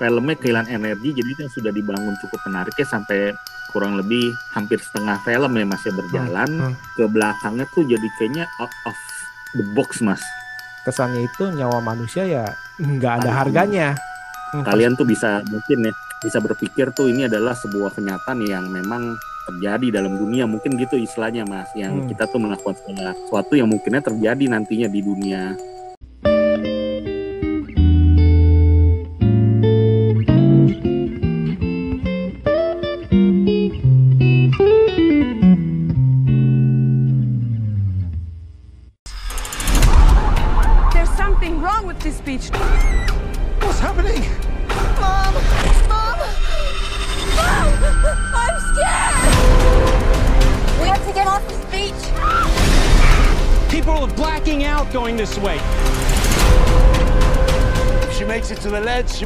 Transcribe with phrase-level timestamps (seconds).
[0.00, 3.36] filmnya kehilangan energi jadi kan sudah dibangun cukup menarik ya sampai
[3.68, 6.76] kurang lebih hampir setengah film ya masih berjalan Hmm, hmm.
[6.96, 8.96] ke belakangnya tuh jadi kayaknya out of
[9.54, 10.24] the box mas
[10.80, 12.48] Kesannya itu nyawa manusia ya
[12.80, 13.88] nggak ada harganya.
[14.50, 19.12] Hmm, kalian tuh bisa mungkin ya bisa berpikir tuh ini adalah sebuah kenyataan yang memang
[19.44, 22.08] terjadi dalam dunia mungkin gitu istilahnya mas yang Hmm.
[22.08, 25.52] kita tuh melakukan sesuatu yang mungkinnya terjadi nantinya di dunia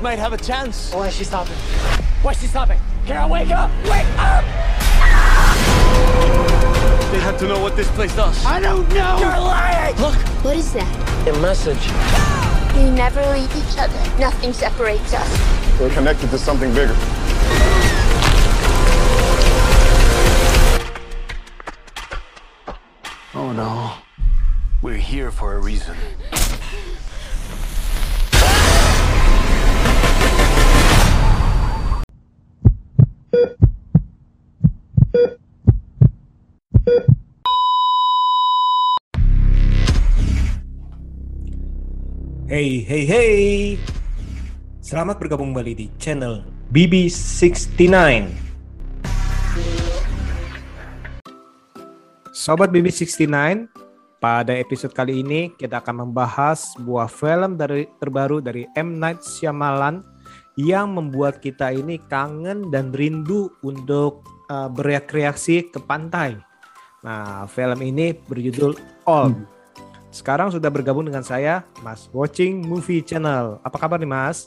[0.05, 0.93] might have a chance.
[0.93, 1.57] Why is she stopping?
[2.21, 2.79] Why is she stopping?
[3.07, 3.71] Carol, wake up!
[3.85, 4.45] Wake up!
[7.11, 8.45] They had to know what this place does.
[8.45, 9.17] I don't know!
[9.19, 9.97] You're lying!
[9.97, 10.15] Look!
[10.45, 11.27] What is that?
[11.27, 11.81] A message.
[12.77, 13.97] We never leave each other.
[14.21, 15.81] Nothing separates us.
[15.81, 16.95] We're connected to something bigger.
[23.33, 23.95] Oh no.
[24.83, 25.97] We're here for a reason.
[42.55, 43.35] Hey, hey, hey.
[44.79, 47.83] Selamat bergabung kembali di channel BB69.
[52.31, 53.27] Sobat BB69,
[54.23, 60.07] pada episode kali ini kita akan membahas sebuah film dari terbaru dari M Night Shyamalan
[60.55, 66.39] yang membuat kita ini kangen dan rindu untuk uh, berekreasi ke pantai.
[67.03, 68.79] Nah, film ini berjudul
[69.11, 69.54] Old.
[70.15, 73.59] Sekarang sudah bergabung dengan saya, Mas Watching Movie Channel.
[73.67, 74.47] Apa kabar nih, Mas?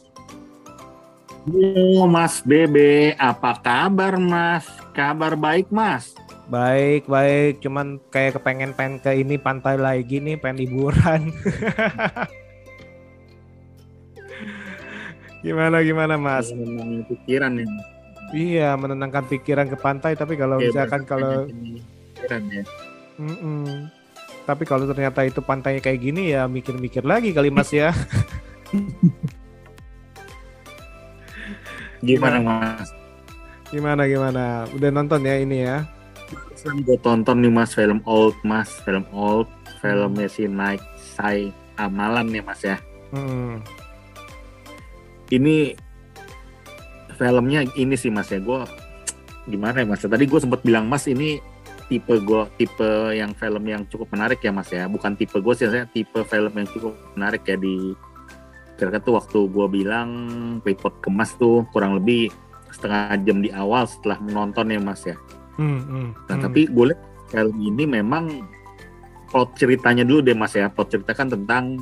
[1.44, 4.64] Oh, Mas Bebe, apa kabar Mas?
[4.96, 6.16] Kabar baik Mas.
[6.48, 7.60] Baik, baik.
[7.60, 11.36] Cuman kayak kepengen pengen ke ini pantai lagi nih, pengen liburan.
[15.44, 16.48] gimana gimana, Mas?
[16.56, 17.68] Memang pikiran ya.
[18.32, 20.16] Iya, menenangkan pikiran ke pantai.
[20.16, 21.44] Tapi kalau Oke, misalkan kalau,
[22.16, 22.64] pikiran ya.
[23.20, 23.97] Mm-mm.
[24.48, 27.92] Tapi kalau ternyata itu pantainya kayak gini ya mikir-mikir lagi kali, Mas ya.
[32.08, 32.88] Gimana Mas?
[33.68, 34.64] Gimana gimana?
[34.72, 35.84] Udah nonton ya ini ya?
[36.56, 39.52] Film gue tonton nih Mas film old Mas, film old,
[39.84, 42.80] filmnya si Nike Sai Amalan nih Mas ya.
[43.12, 43.60] Hmm.
[45.28, 45.76] Ini
[47.20, 48.64] filmnya ini sih Mas ya, gue
[49.52, 50.08] gimana ya Mas?
[50.08, 51.44] Tadi gue sempat bilang Mas ini
[51.88, 55.72] tipe gue tipe yang film yang cukup menarik ya Mas ya, bukan tipe gue sih,
[55.72, 57.96] saya tipe film yang cukup menarik ya di
[58.78, 60.10] kira-kira tuh waktu gue bilang
[60.62, 62.30] report kemas tuh kurang lebih
[62.70, 65.18] setengah jam di awal setelah menonton ya Mas ya.
[65.58, 66.44] Hmm, hmm, Nah, hmm.
[66.46, 67.02] tapi gue liat
[67.34, 68.46] film ini memang
[69.34, 70.70] plot ceritanya dulu deh Mas ya.
[70.70, 71.82] Plot cerita kan tentang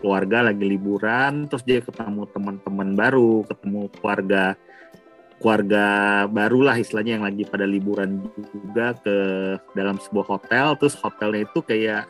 [0.00, 4.56] keluarga lagi liburan, terus dia ketemu teman-teman baru, ketemu keluarga
[5.42, 5.86] keluarga
[6.30, 8.22] baru lah istilahnya yang lagi pada liburan
[8.54, 9.16] juga ke
[9.74, 12.06] dalam sebuah hotel, terus hotelnya itu kayak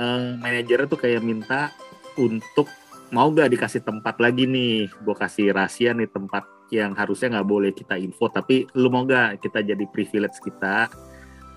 [0.00, 1.68] eh, manajernya tuh kayak minta
[2.16, 2.66] untuk
[3.10, 7.70] mau gak dikasih tempat lagi nih, gue kasih rahasia nih tempat yang harusnya nggak boleh
[7.74, 10.86] kita info, tapi lu mau gak kita jadi privilege kita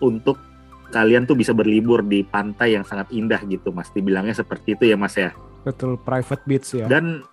[0.01, 0.41] untuk
[0.89, 3.89] kalian tuh bisa berlibur di pantai yang sangat indah gitu, mas.
[3.93, 5.33] Dibilangnya seperti itu ya, mas ya.
[5.63, 6.85] betul private beach ya.
[6.91, 7.23] Dan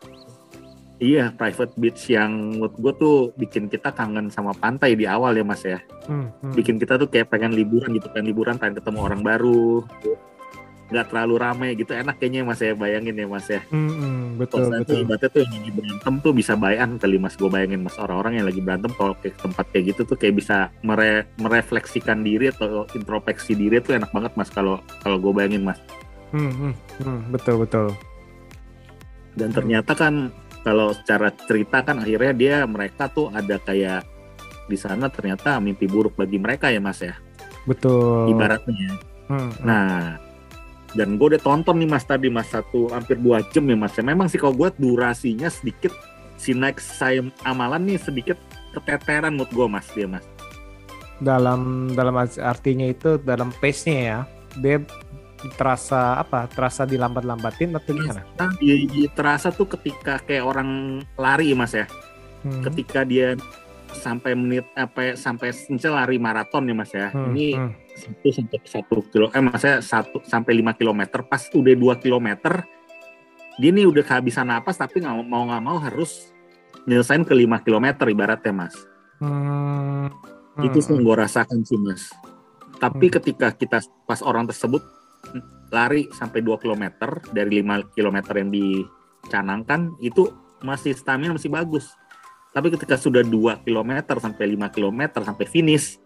[1.00, 5.42] iya private beach yang menurut gue tuh bikin kita kangen sama pantai di awal ya,
[5.42, 5.80] mas ya.
[6.04, 6.52] Hmm, hmm.
[6.54, 9.80] Bikin kita tuh kayak pengen liburan gitu, pengen liburan, pengen ketemu orang baru,
[10.92, 12.76] nggak terlalu ramai gitu, enak kayaknya mas ya.
[12.76, 13.64] Bayangin ya, mas ya.
[13.72, 14.98] Hmm, hmm, betul tuh betul.
[15.04, 18.46] ibaratnya tuh yang lagi berantem tuh bisa bayan kali mas gue bayangin mas orang-orang yang
[18.48, 23.52] lagi berantem kalau ke tempat kayak gitu tuh kayak bisa mere- merefleksikan diri atau introspeksi
[23.52, 25.80] diri tuh enak banget mas kalau kalau gue bayangin mas
[26.30, 27.90] Hmm, hmm, hmm, betul betul.
[29.34, 30.30] dan ternyata kan
[30.60, 34.04] kalau secara cerita kan akhirnya dia mereka tuh ada kayak
[34.70, 37.16] di sana ternyata mimpi buruk bagi mereka ya mas ya
[37.66, 38.32] Betul.
[38.32, 39.62] ibaratnya Hmm, hmm.
[39.62, 40.18] Nah,
[40.98, 43.94] dan gue udah tonton nih mas tadi mas satu hampir dua jam ya mas.
[44.02, 45.94] Memang sih kalau gue durasinya sedikit
[46.34, 48.34] si next saya amalan nih sedikit
[48.74, 50.26] keteteran mood gue mas dia mas.
[51.20, 54.18] dalam dalam artinya itu dalam pace-nya ya.
[54.58, 54.76] Dia
[55.54, 56.44] terasa apa?
[56.46, 58.22] Terasa dilambat-lambatin atau gimana?
[58.36, 60.68] Nah, ya, ya, terasa tuh ketika kayak orang
[61.16, 61.88] lari mas ya
[62.40, 62.64] Hmm.
[62.64, 63.36] ketika dia
[63.92, 67.70] sampai menit apa sampai misal lari maraton ya mas ya Hmm, ini hmm.
[67.92, 72.64] satu sampai satu kilo eh maksudnya satu sampai lima kilometer pas udah dua kilometer
[73.60, 76.32] dia nih udah kehabisan napas tapi nggak mau nggak mau harus
[76.88, 78.72] nyelesain ke lima kilometer ibaratnya mas
[79.20, 80.08] Hmm.
[80.64, 80.96] itu Hmm.
[80.96, 82.08] yang gue rasakan sih mas
[82.80, 83.20] tapi Hmm.
[83.20, 84.80] ketika kita pas orang tersebut
[85.70, 86.84] lari sampai 2 km
[87.30, 90.28] dari 5 km yang dicanangkan itu
[90.60, 91.94] masih stamina masih bagus.
[92.50, 95.98] Tapi ketika sudah 2 km sampai 5 km sampai finish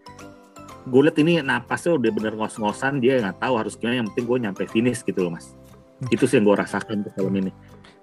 [0.85, 4.37] gue liat ini napasnya udah bener ngos-ngosan dia nggak tahu harus gimana yang penting gue
[4.37, 5.57] nyampe finish gitu loh mas.
[6.13, 7.51] Itu sih yang gue rasakan tuh film ini.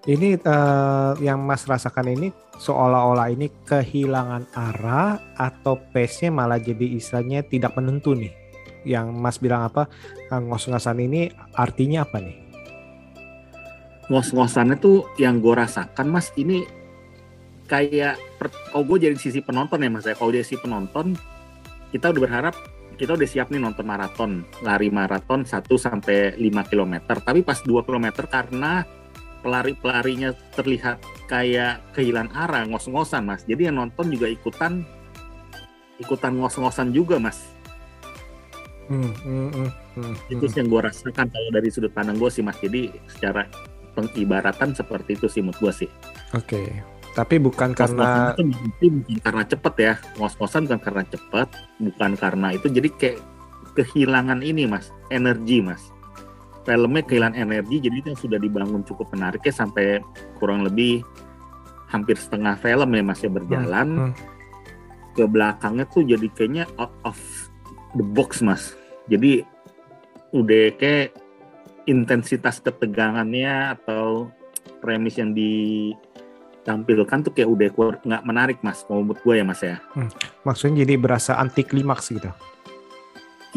[0.02, 7.46] Ini eh, yang Mas rasakan ini seolah-olah ini kehilangan arah atau pace-nya malah jadi istilahnya
[7.46, 8.34] tidak menentu nih.
[8.82, 9.86] Yang Mas bilang apa?
[10.30, 12.42] eh, Ngos-ngosan ini artinya apa nih?
[14.10, 16.66] ngos-ngosannya tuh yang gue rasakan mas ini
[17.70, 18.20] kayak
[18.68, 21.14] kalau gue jadi sisi penonton ya mas ya kalau dari sisi penonton
[21.94, 22.54] kita udah berharap
[23.00, 27.86] kita udah siap nih nonton maraton lari maraton 1 sampai 5 km tapi pas 2
[27.86, 28.84] km karena
[29.40, 31.00] pelari-pelarinya terlihat
[31.30, 34.84] kayak kehilangan arah ngos-ngosan mas jadi yang nonton juga ikutan
[36.02, 37.54] ikutan ngos-ngosan juga mas
[38.92, 42.44] Hmm, hmm, hmm, hmm, itu sih yang gue rasakan kalau dari sudut pandang gue sih
[42.44, 42.60] mas.
[42.60, 43.48] Jadi secara
[43.96, 45.90] pengibaratan seperti itu sih menurut gue sih.
[46.36, 46.60] Oke.
[47.16, 48.44] Tapi bukan karena karena itu
[48.92, 49.94] bukan karena cepet ya.
[50.20, 51.48] Ngos-ngosan bukan karena cepet
[51.80, 52.66] bukan karena itu.
[52.68, 53.18] Jadi kayak
[53.80, 54.92] kehilangan ini mas.
[55.08, 55.88] Energi mas.
[56.68, 60.04] Filmnya kehilangan energi jadi itu yang sudah dibangun cukup menariknya sampai
[60.36, 61.00] kurang lebih
[61.88, 64.12] hampir setengah film ya mas ya berjalan.
[64.12, 64.14] Hmm.
[65.12, 67.20] ke belakangnya tuh jadi kayaknya out of
[67.92, 68.72] the box mas
[69.10, 69.42] jadi
[70.32, 71.12] udah kayak
[71.84, 74.30] intensitas ketegangannya atau
[74.78, 77.68] premis yang ditampilkan tuh kayak udah
[78.06, 79.76] nggak menarik mas kalau menurut gue ya mas ya
[80.46, 82.30] maksudnya jadi berasa anti klimaks gitu.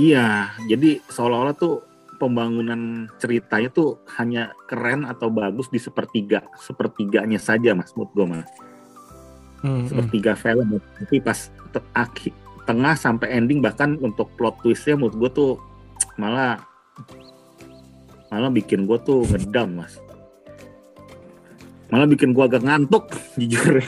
[0.01, 1.85] iya jadi seolah-olah tuh
[2.17, 8.49] pembangunan ceritanya tuh hanya keren atau bagus di sepertiga sepertiganya saja mas menurut gue mas
[9.65, 9.87] Hmm, hmm.
[9.89, 12.33] sepertiga film tapi pas te- akhir
[12.65, 15.51] tengah sampai ending bahkan untuk plot twistnya menurut gue tuh
[16.17, 16.59] malah
[18.33, 20.01] malah bikin gue tuh ngedown mas
[21.93, 23.85] malah bikin gue agak ngantuk jujur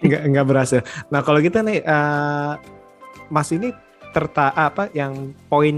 [0.00, 0.80] nggak nggak berasa.
[1.12, 2.52] Nah kalau kita nih, eh,
[3.30, 3.70] Mas ini
[4.10, 5.76] terta apa yang poin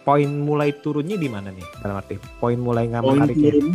[0.00, 3.52] poin mulai turunnya di mana nih dalam arti poin mulai nggak poin menariknya?
[3.52, 3.66] turun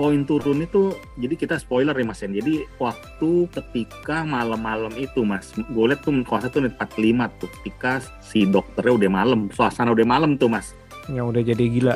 [0.00, 5.52] poin turun itu jadi kita spoiler ya mas ya jadi waktu ketika malam-malam itu mas
[5.52, 10.08] gue liat tuh kuasa tuh menit 45 tuh ketika si dokternya udah malam suasana udah
[10.08, 10.72] malam tuh mas.
[11.12, 11.92] Yang udah jadi gila.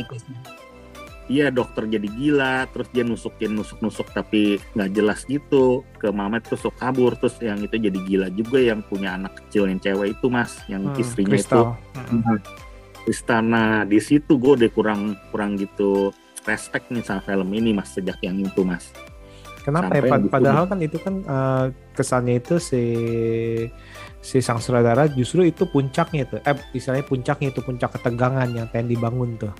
[1.25, 5.81] Iya dokter jadi gila, terus dia nusukin nusuk-nusuk tapi nggak jelas gitu.
[5.97, 9.65] Ke Mamet terus sok kabur terus yang itu jadi gila juga yang punya anak kecil
[9.65, 11.81] yang cewek itu mas, yang Hmm, istrinya Crystal.
[11.97, 12.37] itu
[13.05, 16.12] Istana di situ gue udah kurang kurang gitu
[16.44, 18.93] respect nih sama film ini mas sejak yang itu mas.
[19.64, 20.05] Kenapa ya?
[20.05, 21.64] Sampai Pad- habis itu Padahal kan itu kan eh,
[21.96, 22.82] kesannya itu si
[24.20, 28.93] si sang sutradara justru itu puncaknya itu, eh istilahnya puncaknya itu puncak ketegangan yang pengen
[28.93, 29.52] dibangun tuh.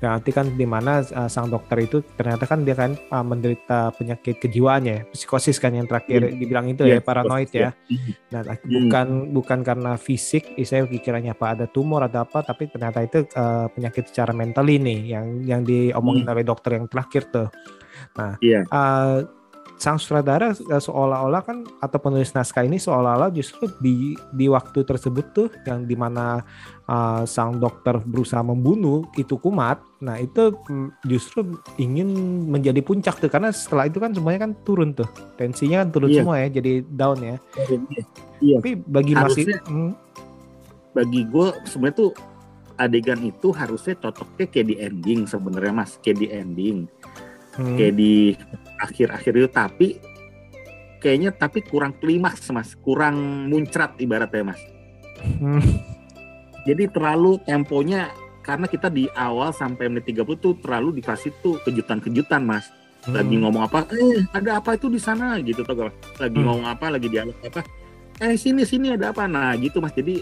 [0.00, 3.92] Nah, nanti kan di mana eh, sang dokter itu ternyata kan dia kan eh, menderita
[3.96, 6.32] penyakit kejiwaannya, ya, psikosis kan yang terakhir Iya.
[6.40, 7.70] dibilang itu ya, Iya, paranoid ya.
[7.84, 8.12] Iya.
[8.32, 13.28] Nah, bukan bukan karena fisik, saya pikirannya apa ada tumor ada apa, tapi ternyata itu
[13.28, 17.48] eh, penyakit secara mental ini yang yang diomongin oleh dokter yang terakhir tuh.
[18.16, 18.64] Nah, Iya.
[18.64, 19.16] eh,
[19.80, 25.26] sang sutradara eh, seolah-olah kan atau penulis naskah ini seolah-olah justru di di waktu tersebut
[25.32, 26.44] tuh yang di mana
[26.84, 32.12] eh, sang dokter berusaha membunuh itu kumat, nah itu mm, justru ingin
[32.46, 36.18] menjadi puncak tuh karena setelah itu kan semuanya kan turun tuh tensinya kan turun Iya.
[36.20, 37.36] semua ya jadi down ya.
[38.38, 38.56] Iya.
[38.60, 39.92] Tapi bagi Mas Harusnya- Hmm,
[40.90, 42.10] Bagi gue sebenarnya tuh
[42.74, 46.90] adegan itu harusnya cocoknya kayak di ending sebenarnya mas, kayak di ending.
[47.60, 48.34] Hmm, kayak di
[48.80, 49.88] akhir-akhir itu tapi
[51.00, 52.72] kayaknya tapi kurang klimaks mas.
[52.80, 54.60] Kurang muncrat ibaratnya mas.
[55.20, 55.60] Hmm,
[56.64, 58.08] jadi terlalu temponya
[58.40, 62.68] karena kita di awal sampai menit 30 tuh terlalu dikasih tuh kejutan-kejutan mas.
[63.08, 63.42] Lagi hmm.
[63.48, 65.40] ngomong apa eh ada apa itu di sana?
[65.40, 65.88] Gitu tuh
[66.20, 66.46] lagi Hmm.
[66.48, 67.64] ngomong apa lagi dialog apa
[68.20, 69.24] eh sini sini ada apa?
[69.24, 69.96] Nah gitu mas.
[69.96, 70.20] Jadi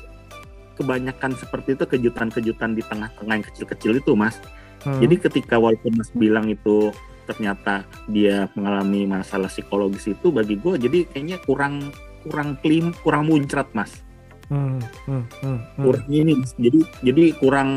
[0.78, 4.38] kebanyakan seperti itu kejutan-kejutan di tengah-tengah yang kecil-kecil itu mas.
[4.78, 5.02] Hmm.
[5.02, 6.94] jadi ketika walaupun Mas bilang itu
[7.28, 11.92] ternyata dia mengalami masalah psikologis itu bagi gue jadi kayaknya kurang
[12.24, 14.00] kurang klim kurang muncrat Mas.
[14.48, 15.84] Hmm, hmm, hmm, hmm.
[15.84, 17.70] kurang ini jadi jadi kurang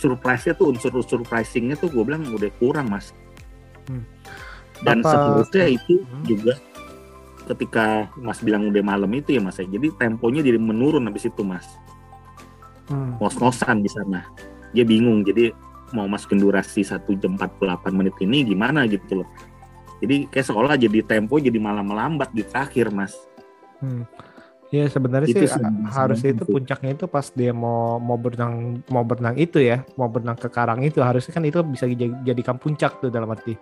[0.00, 3.12] surprise-nya tuh unsur surprising-nya tuh gue bilang udah kurang mas
[3.84, 4.00] Hmm.
[4.80, 6.24] dan Apa- seterusnya itu Hmm.
[6.24, 6.54] juga
[7.44, 11.44] ketika mas bilang udah malam itu ya mas ya jadi temponya jadi menurun habis itu
[11.44, 11.68] mas
[12.88, 13.20] Hmm.
[13.20, 14.24] ngos-ngosan di sana
[14.72, 15.52] dia bingung jadi
[15.92, 17.60] mau masukin durasi 1 jam 48
[17.92, 19.28] menit ini gimana gitu loh
[19.98, 23.14] jadi kayak sekolah jadi tempo jadi malah melambat di terakhir mas
[23.78, 24.06] Hmm.
[24.70, 26.52] Ya sebenarnya Itu sih sih a- yang harusnya itu itu.
[26.54, 30.80] puncaknya itu pas dia mau mau berenang mau berenang itu ya mau berenang ke karang
[30.80, 33.52] itu harusnya kan itu bisa dij- dijadikan puncak tuh dalam arti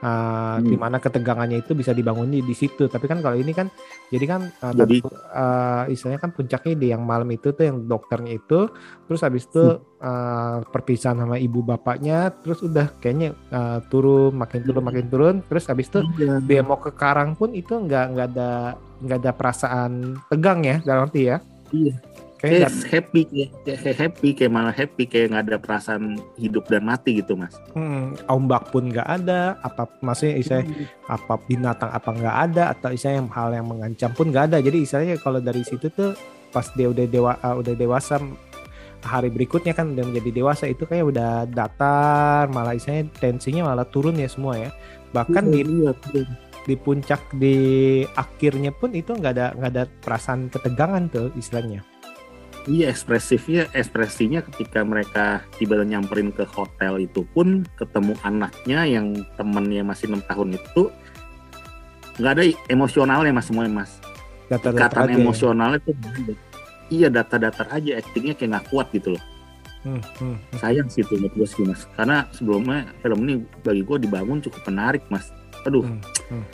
[0.00, 0.64] uh, Hmm.
[0.64, 3.68] di mana ketegangannya itu bisa dibangun di, di situ tapi kan kalau ini kan
[4.08, 8.36] jadi kan uh, Jadi- uh, istilahnya kan puncaknya di yang malam itu tuh yang dokternya
[8.36, 8.68] itu
[9.06, 9.84] terus habis itu Hmm.
[10.00, 15.64] uh, perpisahan sama ibu bapaknya terus udah kayaknya uh, turun makin turun makin turun terus
[15.64, 16.40] habis itu Iya.
[16.40, 18.50] dia mau ke karang pun itu nggak nggak ada
[19.00, 19.92] nggak ada perasaan
[20.28, 21.38] tegang ya dalam arti ya
[21.70, 21.94] Iya.
[22.40, 26.04] Kayak nggak- happy kayak, kayak happy kayak malah happy kayak nggak ada perasaan
[26.34, 27.52] hidup dan mati gitu mas.
[27.72, 30.72] Hmm, ombak pun nggak ada apa maksudnya istilahnya
[31.06, 34.58] apa binatang apa nggak ada atau istilahnya yang hal yang mengancam pun nggak ada.
[34.58, 36.16] Jadi istilahnya kalau dari situ tuh
[36.48, 38.18] pas dia udah dewa uh, udah dewasa
[39.00, 44.16] hari berikutnya kan udah menjadi dewasa itu kayak udah datar malah istilahnya tensinya malah turun
[44.16, 44.72] ya semua ya.
[45.12, 46.24] Bahkan di Iya, iya.
[46.60, 47.56] di puncak di
[48.12, 51.80] akhirnya pun itu nggak ada nggak ada perasaan ketegangan tuh istilahnya
[52.68, 59.80] Iya ekspresifnya ekspresinya ketika mereka tiba nyamperin ke hotel itu pun ketemu anaknya yang temennya
[59.80, 60.92] masih enam tahun itu
[62.20, 63.92] nggak ada emosionalnya mas semuanya mas
[64.52, 65.16] ikatan aja ya.
[65.16, 66.34] emosionalnya ada.
[66.92, 69.24] iya data-datar aja actingnya kayak nggak kuat gitu loh
[69.80, 70.60] Hmm, hmm, hmm.
[70.60, 74.68] sayang sih itu menurut gue sih mas karena sebelumnya film ini bagi gue dibangun cukup
[74.68, 75.32] menarik mas
[75.64, 76.44] aduh Hmm, hmm.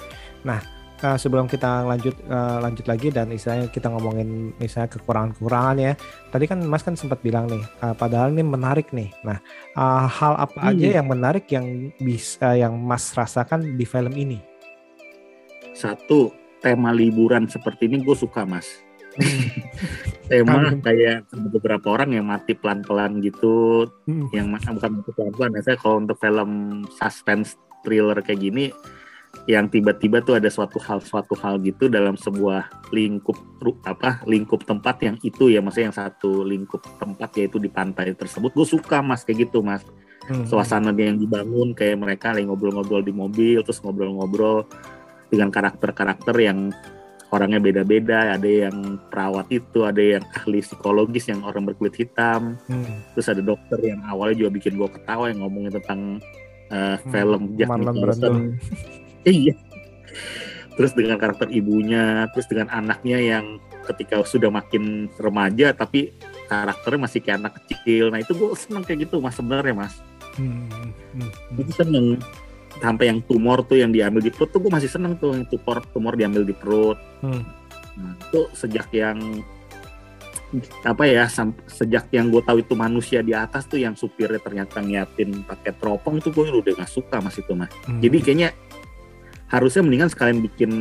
[0.46, 0.62] Nah,
[0.98, 5.92] eh, sebelum kita lanjut eh, lanjut lagi dan istilahnya kita ngomongin misalnya kekurangan-kekurangan ya.
[6.28, 9.10] Tadi kan Mas kan sempat bilang nih, eh, padahal ini menarik nih.
[9.20, 9.38] Nah,
[9.72, 10.96] eh, hal apa aja Hmm.
[11.02, 14.38] yang menarik yang bisa yang Mas rasakan di film ini?
[15.72, 16.32] satu
[16.64, 18.64] tema liburan seperti ini gue suka mas
[20.32, 25.76] tema kayak beberapa orang yang mati pelan-pelan gitu Hmm, yang bukan mati pelan-pelan ya saya
[25.76, 26.50] kalau untuk film
[26.96, 28.72] suspense thriller kayak gini
[29.46, 33.38] yang tiba-tiba tuh ada suatu hal suatu hal gitu dalam sebuah lingkup
[33.86, 38.50] apa lingkup tempat yang itu ya maksudnya yang satu lingkup tempat yaitu di pantai tersebut.
[38.50, 39.86] Gue suka mas kayak gitu mas.
[40.26, 44.66] Hmm, suasana dia yang dibangun kayak mereka lagi ngobrol-ngobrol di mobil terus ngobrol-ngobrol
[45.30, 46.74] dengan karakter-karakter yang
[47.30, 48.34] orangnya beda-beda.
[48.34, 52.58] Ada yang perawat itu ada yang ahli psikologis yang orang berkulit hitam.
[52.66, 53.06] Hmm.
[53.14, 56.18] terus ada dokter yang awalnya juga bikin gue ketawa yang ngomongin tentang
[56.74, 58.34] uh, Hmm, film Jack Marlon Nicholson.
[59.26, 59.54] Iya
[60.76, 63.44] terus dengan karakter ibunya terus dengan anaknya yang
[63.88, 66.12] ketika sudah makin remaja tapi
[66.46, 69.94] karakternya masih kayak anak kecil nah itu gue seneng kayak gitu mas sebenarnya mas
[70.36, 71.60] Hmm, hmm, hmm.
[71.64, 72.20] itu seneng
[72.76, 75.80] sampai yang tumor tuh yang diambil di perut tuh gue masih seneng tuh yang tumor
[75.96, 77.40] tumor diambil di perut Hmm.
[77.96, 79.16] nah, itu sejak yang
[80.84, 81.24] apa ya
[81.66, 86.20] sejak yang gue tahu itu manusia di atas tuh yang supirnya ternyata ngiatin pakai teropong
[86.20, 88.04] tuh gue udah gak suka mas itu mas Hmm.
[88.04, 88.48] jadi kayaknya
[89.46, 90.72] harusnya mendingan sekalian bikin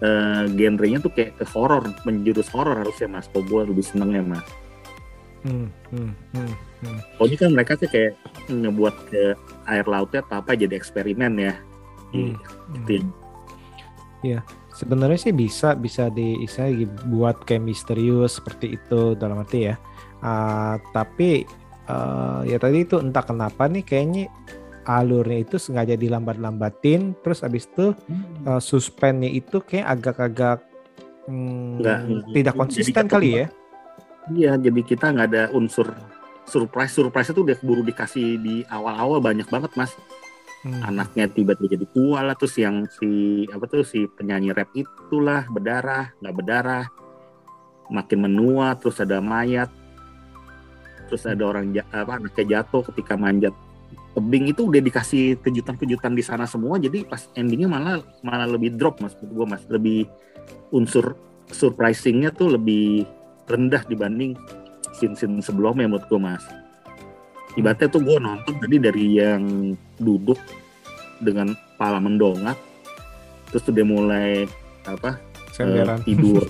[0.00, 4.46] eh, genrenya tuh kayak ke horor menjurus horor harusnya mas kok gue lebih senengnya mas
[5.40, 6.52] Hmm, hmm, hmm,
[6.84, 6.98] hmm.
[7.16, 8.12] Oh ini kan mereka tuh kayak
[8.52, 9.32] ngebuat ke
[9.72, 11.54] air lautnya atau apa jadi eksperimen ya.
[12.12, 12.36] Hmm,
[12.84, 13.08] Gitu.
[14.76, 19.80] Sebenarnya sih bisa bisa di istilahnya buat kayak misterius seperti itu dalam arti ya.
[20.20, 21.48] Ah, tapi
[21.88, 24.28] eh, ya tadi itu entah kenapa nih kayaknya
[24.88, 27.92] alurnya itu sengaja dilambat-lambatin terus abis itu
[28.48, 30.58] uh, suspennya itu kayak agak-agak
[31.28, 31.98] hmm, Nggak,
[32.32, 33.12] tidak konsisten ketebak.
[33.12, 33.46] kali ya.
[34.30, 35.90] Iya jadi kita nggak ada unsur
[36.46, 39.92] surprise surprise itu udah keburu dikasih di awal-awal banyak banget mas.
[40.60, 40.80] Hmm.
[40.84, 46.12] Anaknya tiba-tiba jadi tua lah terus yang si apa tuh si penyanyi rap itulah berdarah
[46.20, 46.84] nggak berdarah
[47.88, 49.72] makin menua terus ada mayat
[51.08, 53.56] terus ada orang apa anaknya jatuh ketika manjat
[54.10, 58.98] tebing itu udah dikasih kejutan-kejutan di sana semua jadi pas endingnya malah malah lebih drop
[58.98, 59.62] mas menurut gua mas.
[59.70, 60.10] Lebih
[60.74, 61.14] unsur
[61.50, 63.06] surprisingnya tuh lebih
[63.46, 64.34] rendah dibanding
[64.94, 66.44] scene-scene sebelumnya menurut gua mas.
[67.58, 70.38] Ibaratnya tuh gue nonton tadi dari yang duduk
[71.18, 72.54] dengan kepala mendongak
[73.50, 74.46] terus udah mulai
[74.86, 75.18] apa
[75.50, 75.98] Senderan.
[76.06, 76.46] tidur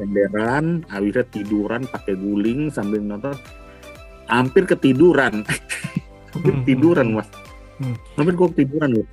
[0.00, 3.36] senderan akhirnya tiduran pakai guling sambil nonton.
[4.28, 5.44] Hampir ketiduran
[6.38, 7.28] hampir Hmm, tiduran mas.
[7.78, 7.94] Hmm.
[8.14, 9.08] hampir gue ketiduran loh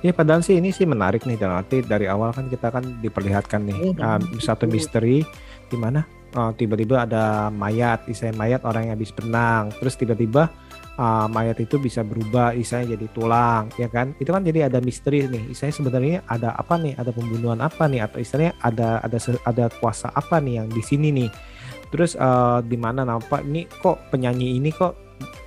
[0.00, 3.68] Ya padahal sih ini sih menarik nih dan nanti dari awal kan kita kan diperlihatkan
[3.68, 5.28] nih Oh, uh, satu misteri
[5.68, 10.52] di mana uh, tiba-tiba ada mayat, istilahnya mayat orang yang habis berenang, terus tiba-tiba
[11.00, 14.12] uh, mayat itu bisa berubah, istilahnya jadi tulang, ya kan?
[14.20, 18.04] Itu kan jadi ada misteri nih, istilahnya sebenarnya ada apa nih, ada pembunuhan apa nih,
[18.04, 19.18] atau istilahnya ada ada
[19.48, 21.30] ada kuasa apa nih yang di sini nih.
[21.90, 25.05] Terus uh, di mana nampak ini kok penyanyi ini kok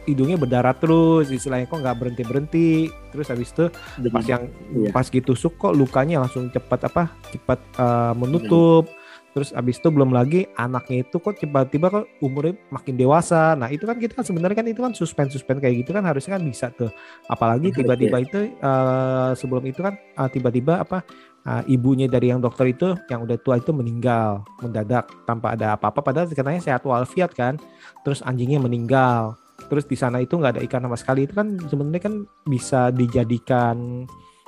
[0.10, 2.70] hidungnya berdarah terus, istilahnya kok nggak berhenti berhenti,
[3.14, 3.70] terus habis itu
[4.10, 4.90] pas yang Iya.
[4.90, 8.90] pas ditusuk kok lukanya langsung cepat apa cepat uh, menutup.
[9.30, 13.54] Terus abis itu belum lagi anaknya itu kok tiba-tiba kok umurnya makin dewasa.
[13.54, 16.36] Nah itu kan kita kan sebenarnya kan itu kan suspense suspense kayak gitu kan harusnya
[16.36, 16.90] kan bisa tuh.
[17.30, 21.06] Apalagi tiba-tiba itu uh, sebelum itu kan uh, tiba-tiba apa
[21.46, 26.02] uh, ibunya dari yang dokter itu yang udah tua itu meninggal mendadak tanpa ada apa-apa.
[26.02, 27.56] Padahal katanya sehat walafiat kan.
[28.02, 29.38] Terus anjingnya meninggal
[29.70, 31.24] terus di sana itu nggak ada ikan sama sekali.
[31.24, 34.04] Itu kan sebenarnya kan bisa dijadikan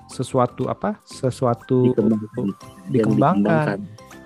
[0.07, 0.97] sesuatu apa?
[1.01, 2.45] Sesuatu dikembangkan.
[2.89, 3.79] Dikembangkan.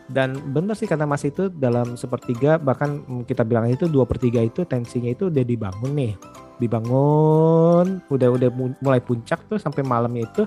[0.06, 4.38] dan benar sih kata Mas itu dalam sepertiga bahkan kita bilang itu dua per tiga
[4.38, 6.14] itu tensinya itu udah dibangun nih.
[6.56, 10.44] Dibangun udah udah mu- mulai puncak tuh sampai malamnya itu.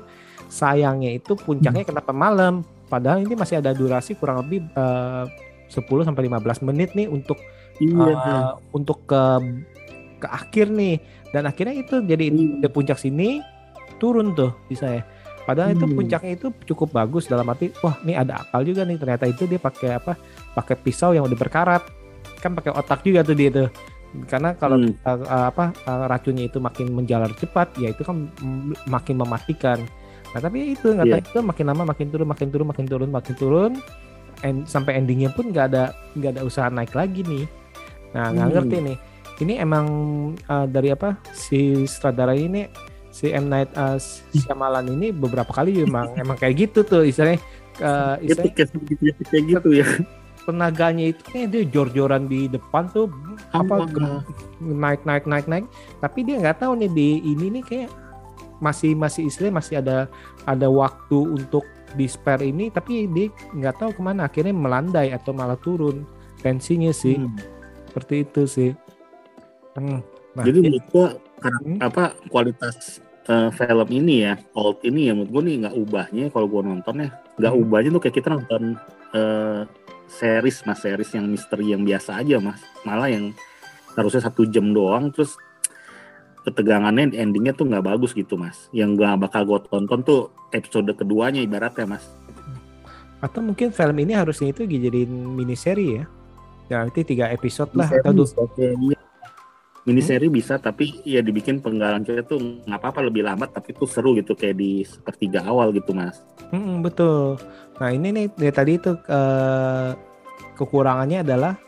[0.47, 2.63] Sayangnya itu puncaknya kenapa malam?
[2.87, 5.25] Padahal ini masih ada durasi kurang lebih eh,
[5.69, 7.37] 10 sampai 15 menit nih untuk
[7.79, 8.15] Iya.
[8.15, 9.23] eh, untuk ke
[10.19, 10.99] ke akhir nih
[11.31, 12.59] dan akhirnya itu jadi Hmm.
[12.59, 13.39] di puncak sini
[13.97, 15.03] turun tuh di saya
[15.43, 15.97] padahal itu Hmm.
[15.97, 19.57] puncaknya itu cukup bagus dalam arti wah ini ada akal juga nih ternyata itu dia
[19.57, 20.19] pakai apa
[20.53, 21.83] pakai pisau yang udah berkarat
[22.39, 23.69] kan pakai otak juga tuh dia tuh
[24.25, 24.93] karena kalau Hmm.
[25.05, 28.29] uh, apa uh, racunnya itu makin menjalar cepat ya itu kan
[28.85, 29.79] makin mematikan
[30.29, 31.15] nah tapi ya itu nggak Iya.
[31.15, 33.73] tahu itu makin lama makin turun makin turun makin turun makin turun
[34.41, 37.45] and, sampai endingnya pun nggak ada nggak ada usaha naik lagi nih
[38.13, 38.55] nah nggak Hmm.
[38.55, 38.97] ngerti nih
[39.39, 39.87] ini emang
[40.51, 42.67] uh, dari apa si sutradara ini
[43.15, 43.51] si M.
[43.51, 43.99] Night uh,
[44.35, 47.41] Shyamalan ini beberapa kali emang emang kayak gitu tuh istilahnya.
[47.79, 49.87] Uh, istilahnya kayak gitu, gitu ya.
[50.49, 53.13] tenaganya itu kayak dia jor-joran di depan tuh
[53.53, 53.85] apa
[54.65, 55.67] naik naik naik naik.
[56.01, 57.91] Tapi dia nggak tahu nih di ini nih kayak
[58.59, 60.09] masih masih istilah masih ada
[60.49, 61.63] ada waktu untuk
[61.95, 64.27] di spare ini tapi dia nggak tahu ke mana.
[64.27, 66.03] Akhirnya melandai atau malah turun
[66.41, 67.19] tensinya sih.
[67.19, 67.35] Hmm.
[67.89, 68.71] seperti itu sih
[69.79, 70.01] Hmm.
[70.35, 71.79] Nah, Jadi ya- menurut gua karena Hmm.
[71.81, 72.77] apa kualitas
[73.25, 77.09] eh, film ini ya, old ini ya menurut gua nih nggak ubahnya kalau gua nontonnya
[77.37, 77.63] nggak Hmm.
[77.63, 78.63] ubahnya tuh kayak kita nonton
[79.09, 79.63] eh,
[80.09, 83.33] series mas series yang misteri yang biasa aja mas malah yang
[83.93, 85.37] harusnya satu jam doang terus
[86.41, 91.41] ketegangannya endingnya tuh nggak bagus gitu mas yang gak bakal gue tonton tuh episode keduanya
[91.41, 92.05] ibaratnya mas
[93.21, 96.05] atau mungkin film ini harusnya itu dijadiin mini seri ya
[96.69, 98.29] ya nanti tiga episode lah atau dua.
[99.89, 103.89] Mini seri bisa tapi ya dibikin penggalan cerita tuh nggak apa-apa lebih lambat tapi tuh
[103.89, 106.21] seru gitu kayak di sepertiga awal gitu mas
[106.53, 107.37] Mm-mm, betul.
[107.77, 109.91] Nah ini nih dari tadi itu eh,
[110.57, 111.61] kekurangannya adalah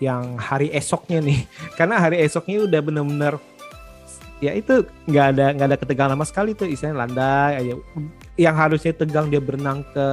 [0.00, 1.44] yang hari esoknya nih,
[1.78, 3.36] karena hari esoknya udah bener-bener
[4.42, 7.72] ya itu nggak ada nggak ada ketegangan sama sekali tuh, istilahnya landai aja.
[8.40, 10.06] Yang harusnya tegang dia berenang ke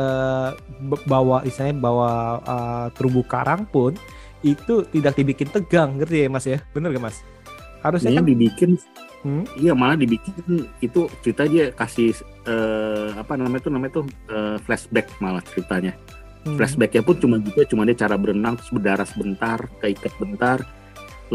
[0.83, 2.11] b- bawah, istilahnya bawa
[2.43, 3.95] eh, terumbu karang pun
[4.43, 6.59] itu tidak dibikin tegang, ngerti ya mas ya?
[6.75, 7.23] Bener gak mas?
[7.83, 8.75] Harusnya kan dibikin
[9.19, 9.43] Hmm?
[9.59, 10.31] iya malah dibikin
[10.79, 12.15] itu cerita dia kasih
[12.47, 15.91] eh, apa namanya tuh namanya tuh eh, flashback malah ceritanya.
[16.47, 20.63] Hmm, flashbacknya pun cuma gitu cuma dia cara berenang terus berdarah sebentar keikat bentar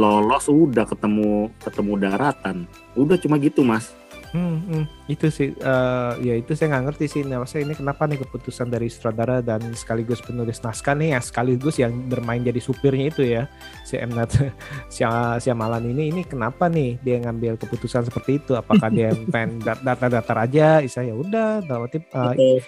[0.01, 2.57] lolos udah ketemu ketemu daratan.
[2.97, 3.93] Udah cuma gitu mas
[4.35, 4.85] Hmm, hmm.
[5.07, 7.23] itu sih, eh, ya itu saya nggak ngerti sih.
[7.23, 11.79] Nah, maksudnya ini kenapa nih keputusan dari sutradara dan sekaligus penulis naskah nih, yang sekaligus
[11.79, 13.47] yang bermain jadi supirnya itu ya,
[13.83, 14.35] si M Night
[14.95, 18.59] Sya- Shyamalan ini, ini kenapa nih dia ngambil keputusan seperti itu?
[18.59, 20.83] Apakah dia pengen dat- datar-datar aja?
[20.83, 22.59] Isa ya udah, dalam arti, eh,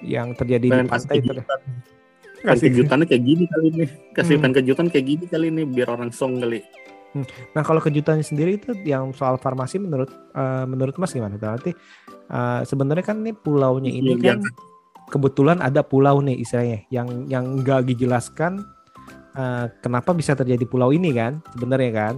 [0.00, 1.32] yang terjadi di pengen kasih pantai itu.
[2.36, 4.52] kasih kejutannya kayak gini kali ini kasih Hmm.
[4.54, 6.60] kejutan kayak gini kali ini biar orang song kali
[7.54, 11.38] Nah kalau kejutannya sendiri itu yang soal farmasi menurut eh, menurut Mas gimana?
[11.38, 11.72] Berarti
[12.28, 14.44] eh, sebenarnya kan nih pulaunya ini Iya, kan
[15.06, 18.60] kebetulan ada pulau nih istilahnya yang yang nggak dijelaskan
[19.38, 22.16] eh, kenapa bisa terjadi pulau ini kan sebenarnya kan?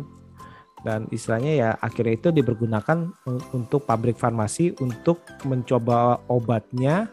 [0.78, 7.10] Dan istilahnya ya akhirnya itu dipergunakan un- untuk pabrik farmasi untuk mencoba obatnya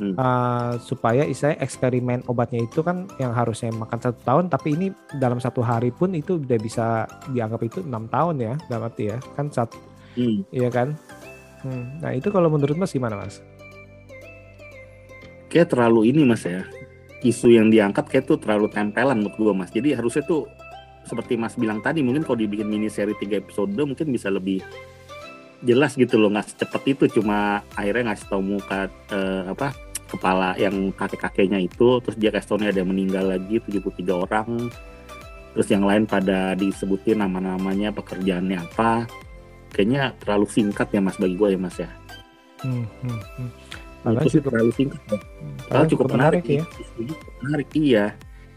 [0.00, 4.86] eh, supaya istilahnya eksperimen obatnya itu kan yang harusnya makan satu tahun tapi ini
[5.20, 9.18] dalam satu hari pun itu udah bisa dianggap itu enam tahun ya dalam arti ya
[9.36, 10.42] kan satu Hmm.
[10.50, 10.98] iya kan?
[11.62, 13.38] Hmm, nah itu kalau menurut Mas gimana Mas?
[15.50, 16.62] kayak terlalu ini mas ya.
[17.20, 19.74] Isu yang diangkat kayak tuh terlalu tempelan menurut gua mas.
[19.74, 20.46] Jadi harusnya tuh
[21.04, 24.62] seperti mas bilang tadi mungkin kalau dibikin mini seri 3 episode mungkin bisa lebih
[25.60, 27.04] jelas gitu loh nggak secepat itu.
[27.20, 29.74] Cuma akhirnya ngasih tahu muka eh, apa
[30.10, 34.68] kepala yang kakek-kakeknya itu terus dia kasih ada yang meninggal lagi 73 orang.
[35.50, 39.06] Terus yang lain pada disebutin nama-namanya pekerjaannya apa.
[39.70, 41.90] Kayaknya terlalu singkat ya mas bagi gue ya mas ya.
[42.62, 43.50] Hmm, hmm, hmm.
[44.00, 45.18] Nah, itu sih terlalu singkat ya.
[45.18, 46.64] Padahal Padahal cukup menarik, ya.
[46.98, 48.06] Cukup menarik iya.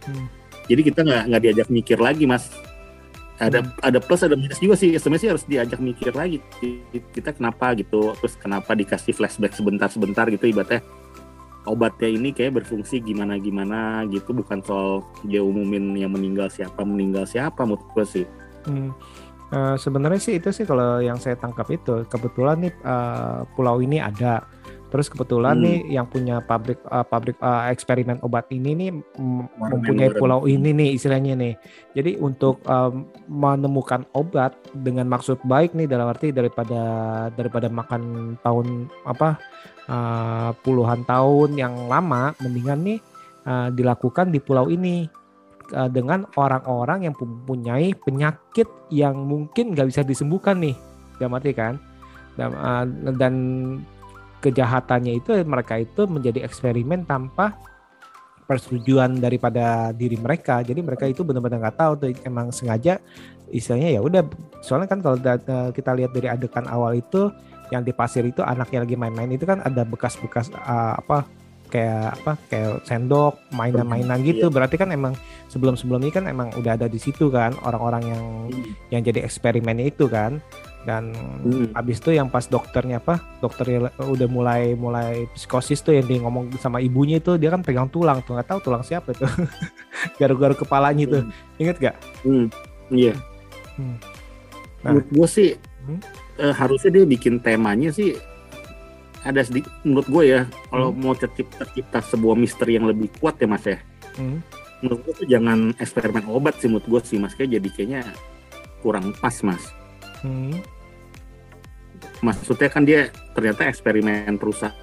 [0.04, 0.28] Hmm.
[0.68, 2.52] jadi kita nggak nggak diajak mikir lagi mas.
[3.42, 3.74] Ada Hmm.
[3.82, 4.94] ada plus ada minus juga sih.
[4.96, 6.38] Sebenarnya sih harus diajak mikir lagi
[7.14, 8.14] kita kenapa gitu.
[8.22, 10.86] Terus kenapa dikasih flashback sebentar sebentar gitu ibaratnya
[11.70, 17.24] obatnya ini kayak berfungsi gimana gimana gitu bukan soal dia umumin yang meninggal siapa meninggal
[17.24, 18.28] siapa menurut gue sih
[18.64, 18.96] Hmm.
[19.54, 24.02] Eh, sebenarnya sih itu sih kalau yang saya tangkap itu kebetulan nih eh, pulau ini
[24.02, 24.48] ada.
[24.94, 25.66] Terus kebetulan Hmm.
[25.66, 28.90] nih yang punya pabrik eh, pabrik eh, eksperimen obat ini nih
[29.58, 31.58] mempunyai pulau ini nih istilahnya nih.
[31.98, 36.82] Jadi untuk em, menemukan obat dengan maksud baik nih dalam arti daripada
[37.34, 39.42] daripada makan tahun apa
[39.90, 43.00] eh, puluhan tahun yang lama mendingan nih
[43.50, 45.10] eh, dilakukan di pulau ini
[45.72, 50.76] uh, dengan orang-orang yang mempunyai penyakit yang mungkin nggak bisa disembuhkan nih,
[51.18, 51.80] dalam arti kan,
[52.36, 53.34] dan, uh, dan
[54.44, 57.56] kejahatannya itu mereka itu menjadi eksperimen tanpa
[58.44, 60.60] persetujuan daripada diri mereka.
[60.60, 63.00] Jadi mereka itu benar-benar nggak tahu tuh emang sengaja
[63.48, 64.22] istilahnya ya udah.
[64.60, 67.32] Soalnya kan kalau uh, kita lihat dari adegan awal itu
[67.72, 71.26] yang di pasir itu anaknya lagi main-main itu kan ada bekas-bekas uh, apa
[71.74, 75.18] kayak apa kayak sendok mainan-mainan gitu berarti kan emang
[75.50, 78.24] sebelum-sebelum ini kan emang udah ada di situ kan orang-orang yang
[78.94, 80.38] yang jadi eksperimennya itu kan
[80.84, 81.72] dan Hmm.
[81.74, 86.52] abis itu yang pas dokternya apa dokternya udah mulai mulai psikosis tuh yang dia ngomong
[86.58, 89.24] sama ibunya itu dia kan pegang tulang tuh nggak tahu tulang siapa itu
[90.20, 91.20] garu-garu kepalanya itu
[91.56, 92.48] inget gak Hmm,
[92.90, 93.16] iya.
[93.76, 93.96] Hmm.
[94.84, 94.92] Nah.
[94.92, 95.50] Menurut gue sih
[95.84, 96.00] Hmm.
[96.38, 98.16] eh, harusnya dia bikin temanya sih
[99.22, 101.00] ada sedikit menurut gue ya kalau Hmm.
[101.02, 103.80] mau tercipta, tercipta sebuah misteri yang lebih kuat ya mas ya
[104.16, 104.44] Hmm.
[104.80, 108.02] menurut gue tuh jangan eksperimen obat sih menurut gue sih mas kayak jadi kayaknya
[108.80, 109.64] kurang pas mas
[110.24, 110.56] Hmm.
[112.20, 114.74] maksudnya kan dia ternyata eksperimen perusahaan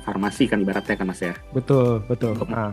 [0.00, 1.34] farmasi kan ibaratnya kan mas ya?
[1.50, 2.38] Betul betul.
[2.48, 2.70] Ah.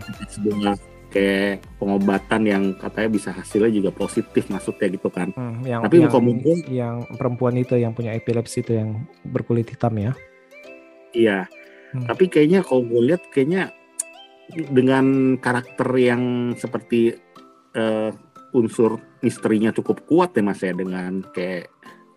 [1.12, 5.28] kayak pengobatan yang katanya bisa hasilnya juga positif maksudnya gitu kan.
[5.36, 9.92] Hmm, yang Tapi yang, gua- yang perempuan itu yang punya epilepsi itu yang berkulit hitam
[10.00, 10.16] ya?
[11.12, 11.44] Iya,
[11.92, 12.08] Hmm.
[12.08, 13.76] tapi kayaknya kalau gue lihat kayaknya
[14.72, 16.22] dengan karakter yang
[16.56, 17.12] seperti
[17.72, 18.10] eh,
[18.52, 21.71] unsur misterinya cukup kuat ya mas ya dengan kayak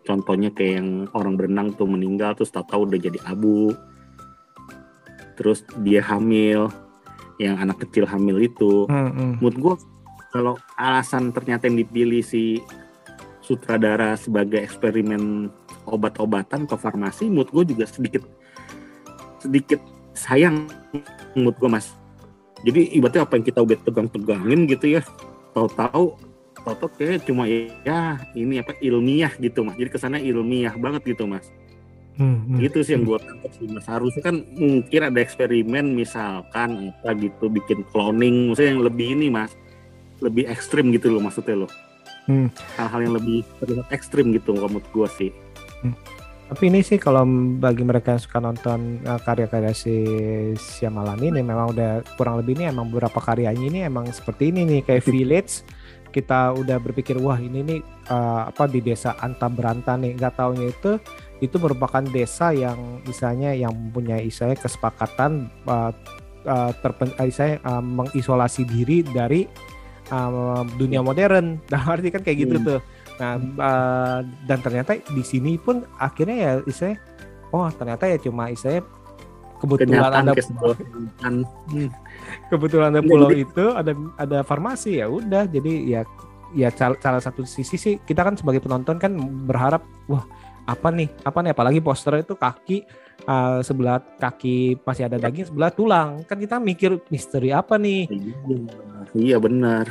[0.05, 3.73] contohnya kayak yang orang berenang tuh meninggal terus tahu-tahu udah jadi abu,
[5.35, 6.69] terus dia hamil,
[7.41, 9.31] yang anak kecil hamil itu, Hmm, hmm.
[9.41, 9.73] menurut gue
[10.31, 12.59] kalau alasan ternyata yang dipilih si
[13.39, 15.47] sutradara sebagai eksperimen
[15.85, 18.25] obat-obatan atau farmasi menurut gue juga sedikit
[19.37, 19.77] sedikit
[20.17, 20.65] sayang
[21.37, 21.93] menurut gue mas.
[22.65, 25.01] Jadi ibaratnya apa yang kita udah tegang-tegangin gitu ya
[25.53, 26.17] tahu-tahu
[26.65, 29.78] tahu-tahu kayak cuma ya ini apa ilmiah gitu mas.
[29.78, 31.47] Jadi kesannya ilmiah banget gitu mas.
[32.15, 32.63] Hmm, hmm.
[32.63, 33.86] gitu sih yang gue tangkap sih mas.
[33.86, 39.54] Harusnya kan mungkin ada eksperimen misalkan apa gitu bikin cloning maksudnya yang lebih ini mas.
[40.19, 41.71] Lebih ekstrim gitu loh maksudnya loh.
[42.25, 42.49] Hmm.
[42.82, 45.32] hal-hal yang lebih terlihat ekstrim gitu menurut gue sih.
[46.45, 47.25] Tapi ini sih kalau
[47.58, 49.93] bagi mereka yang suka nonton uh, karya-karya si
[50.54, 54.80] Shyamalan ini memang udah kurang lebih ini emang beberapa karyanya ini emang seperti ini nih
[54.86, 55.65] kayak Village
[56.15, 60.71] kita udah berpikir wah ini nih uh, apa di desa Anta Beranta nih nggak taunya
[60.71, 60.95] itu
[61.43, 65.91] itu merupakan desa yang misalnya yang punya istilahnya kesepakatan uh,
[66.47, 67.28] uh, terpen, uh,
[67.67, 69.43] uh, mengisolasi diri dari
[70.15, 71.60] uh, dunia modern.
[71.75, 72.65] Nah, arti kan kayak gitu Hmm.
[72.65, 72.80] tuh.
[73.19, 76.99] Nah, uh, dan ternyata di sini pun akhirnya ya istilahnya
[77.51, 78.84] oh ternyata ya cuma istilahnya
[79.60, 80.43] kebetulan kenyataan ada
[82.47, 85.45] kebetulan ada Iya, pulau jadi- itu ada ada farmasi ya udah.
[85.45, 86.01] Jadi ya
[86.55, 89.11] ya cal- salah satu sisi sih kita kan sebagai penonton kan
[89.45, 90.23] berharap wah
[90.65, 91.09] apa nih?
[91.21, 91.51] Apa nih?
[91.51, 92.85] Apalagi poster itu kaki
[93.25, 96.25] uh, sebelah kaki masih ada daging sebelah tulang.
[96.25, 98.09] Kan kita mikir misteri apa nih?
[99.13, 99.85] Iya benar.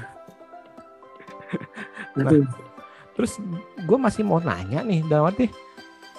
[2.15, 2.31] Nah,
[3.15, 3.39] Terus
[3.79, 5.47] gue masih mau nanya nih dalam arti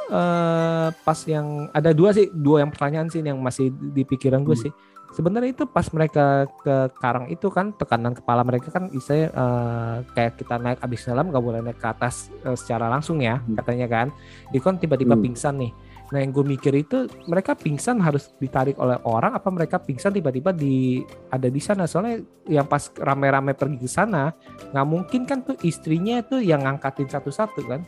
[0.08, 4.54] eh pas yang ada dua sih dua yang pertanyaan sih yang masih di pikiran gue
[4.54, 4.66] Hmm.
[4.70, 4.74] sih.
[5.16, 10.34] Sebenarnya itu pas mereka ke karang itu kan tekanan kepala mereka kan istilahnya eh, kayak
[10.36, 13.56] kita naik abis dalam nggak boleh naik ke atas eh, secara langsung ya Hmm.
[13.56, 14.08] katanya kan.
[14.52, 15.24] Itu kan tiba-tiba Hmm.
[15.24, 15.72] pingsan nih.
[16.06, 20.54] Nah yang gue mikir itu mereka pingsan harus ditarik oleh orang apa mereka pingsan tiba-tiba
[20.54, 21.02] di
[21.34, 24.30] ada di sana soalnya yang pas rame-rame pergi ke sana
[24.70, 27.82] nggak mungkin kan tuh istrinya tuh yang ngangkatin satu-satu kan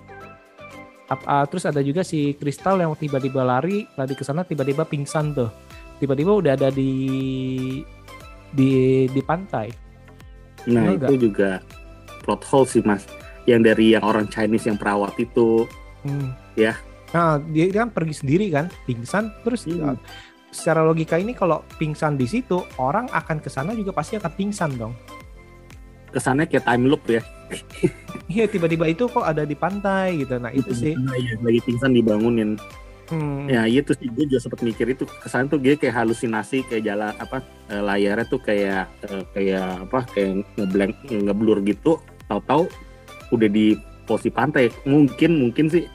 [1.08, 5.48] Ah, terus ada juga si Kristal yang tiba-tiba lari, lari ke sana tiba-tiba pingsan tuh.
[6.04, 6.91] Tiba-tiba udah ada di
[8.52, 8.72] di
[9.08, 9.72] di pantai.
[10.67, 11.63] Nah itu juga
[12.28, 13.08] plot hole sih mas.
[13.48, 15.63] Yang dari yang orang Chinese yang perawat itu.
[16.04, 16.36] Hmm.
[16.60, 16.76] Ya.
[17.15, 19.96] Nah, dia, dia kan pergi sendiri kan, pingsan terus Hmm.
[19.96, 19.98] uh,
[20.52, 24.76] secara logika ini kalau pingsan di situ, orang akan ke sana juga pasti akan pingsan
[24.76, 24.91] dong.
[26.12, 27.22] Kesannya kayak time loop ya.
[28.28, 30.36] Iya, tiba-tiba itu kok ada di pantai gitu.
[30.36, 30.91] Nah, itu sih.
[30.91, 32.60] Iya, lagi pingsan dibangunin.
[33.08, 33.48] Hmm.
[33.48, 37.15] Ya itu sih gue juga sempat mikir itu kesan tuh dia kayak halusinasi kayak jalan
[37.15, 37.39] apa
[37.72, 42.67] eh, layarnya tuh kayak eh, kayak apa kayak ngeblank ngeblur gitu tahu-tahu
[43.32, 45.88] udah di posisi pantai mungkin mungkin sih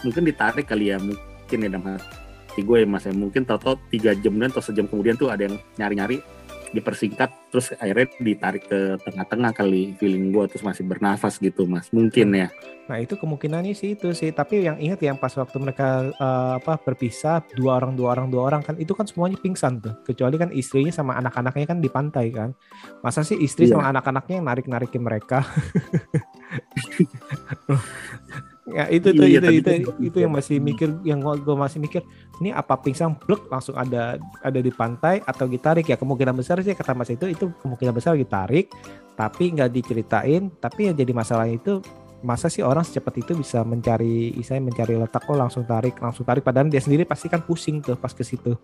[0.00, 4.16] mungkin ditarik kali ya mungkin ya dalam hati gue ya mas ya mungkin tahu-tahu tiga
[4.16, 6.24] jam dan atau sejam kemudian tuh ada yang nyari-nyari
[6.72, 12.34] dipersingkat terus akhirnya ditarik ke tengah-tengah kali feeling gue terus masih bernafas gitu mas mungkin
[12.34, 12.50] ya
[12.88, 14.32] Nah, itu kemungkinannya sih itu sih.
[14.32, 18.48] Tapi yang ingat yang pas waktu mereka eh, apa berpisah dua orang dua orang dua
[18.48, 19.92] orang kan itu kan semuanya pingsan tuh.
[20.08, 22.56] Kecuali kan istrinya sama anak-anaknya kan di pantai kan.
[23.04, 23.76] Masa sih istri Iya.
[23.76, 25.44] sama anak-anaknya yang narik-narikin mereka?
[28.72, 31.78] ya itu tuh Iya, itu tadi itu gua itu yang masih mikir yang gua masih
[31.80, 32.02] mikir
[32.40, 33.16] ini apa pingsan?
[33.24, 35.88] Blek langsung ada ada di pantai atau ditarik.
[35.88, 38.70] Ya kemungkinan besar sih kata mas itu itu kemungkinan besar ditarik
[39.16, 40.52] tapi nggak diceritain.
[40.60, 41.80] Tapi yang jadi masalah itu
[42.18, 46.42] masa sih orang secepat itu bisa mencari istilahnya mencari letak oh langsung tarik langsung tarik.
[46.44, 48.58] Padahal dia sendiri pasti kan pusing tuh pas ke situ.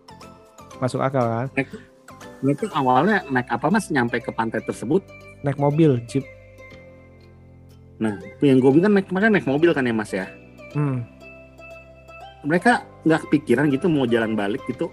[0.77, 1.47] Masuk akal kan?
[2.43, 3.87] Itu awalnya naik apa mas?
[3.87, 5.01] Nyampe ke pantai tersebut?
[5.41, 6.34] Naik mobil jeep
[7.95, 10.27] Nah, yang gue bilang naik makanya naik mobil kan ya mas ya.
[10.75, 10.99] hmm.
[12.45, 14.91] Mereka nggak kepikiran gitu mau jalan balik gitu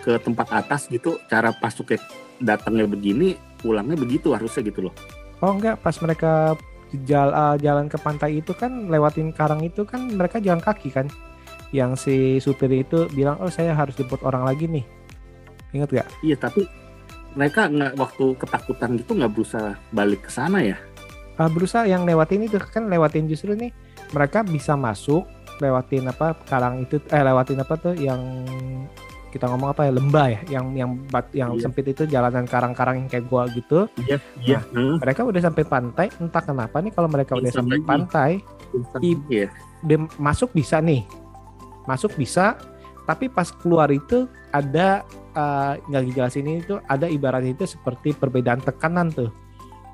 [0.00, 1.20] ke tempat atas gitu.
[1.30, 2.00] Cara masuknya
[2.42, 4.94] datangnya begini, pulangnya begitu harusnya gitu loh.
[5.42, 6.56] oh enggak pas mereka
[7.04, 11.10] jal- ah, jalan ke pantai itu kan lewatin karang itu kan mereka jalan kaki kan
[11.74, 14.86] yang si supir itu bilang oh saya harus jemput orang lagi nih
[15.74, 16.64] ingat gak Iya tapi
[17.34, 20.78] mereka nggak waktu ketakutan gitu nggak berusaha balik ke sana ya.
[21.34, 23.74] Ah, berusaha yang lewatin itu kan lewatin justru nih
[24.10, 25.26] mereka bisa masuk
[25.58, 28.18] lewatin apa karang itu eh lewatin apa tuh yang
[29.28, 31.66] kita ngomong apa ya lembah ya yang yang bat yang Iya.
[31.66, 34.58] sempit itu jalanan karang-karang yang kayak gua gitu Iya, iya.
[34.70, 35.02] Hmm.
[35.02, 37.86] mereka udah sampai pantai entah kenapa nih kalau mereka udah sampai lagi.
[37.86, 38.30] pantai
[39.02, 39.46] I- Iya.
[39.82, 41.02] dia masuk bisa nih
[41.84, 42.54] masuk bisa
[43.04, 45.02] tapi pas keluar itu ada
[45.34, 49.34] eh, nggak dijelasin ini tuh ada ibaratnya itu seperti perbedaan tekanan tuh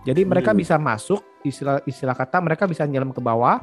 [0.03, 0.61] jadi mereka Hmm.
[0.61, 3.61] bisa masuk istilah istilah kata mereka bisa nyelam ke bawah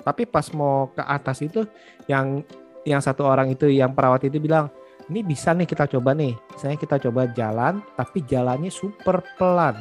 [0.00, 1.64] tapi pas mau ke atas itu
[2.04, 2.44] yang
[2.84, 4.68] yang satu orang itu yang perawat itu bilang
[5.08, 9.76] ini bisa nih kita coba nih misalnya kita coba jalan tapi jalannya super pelan.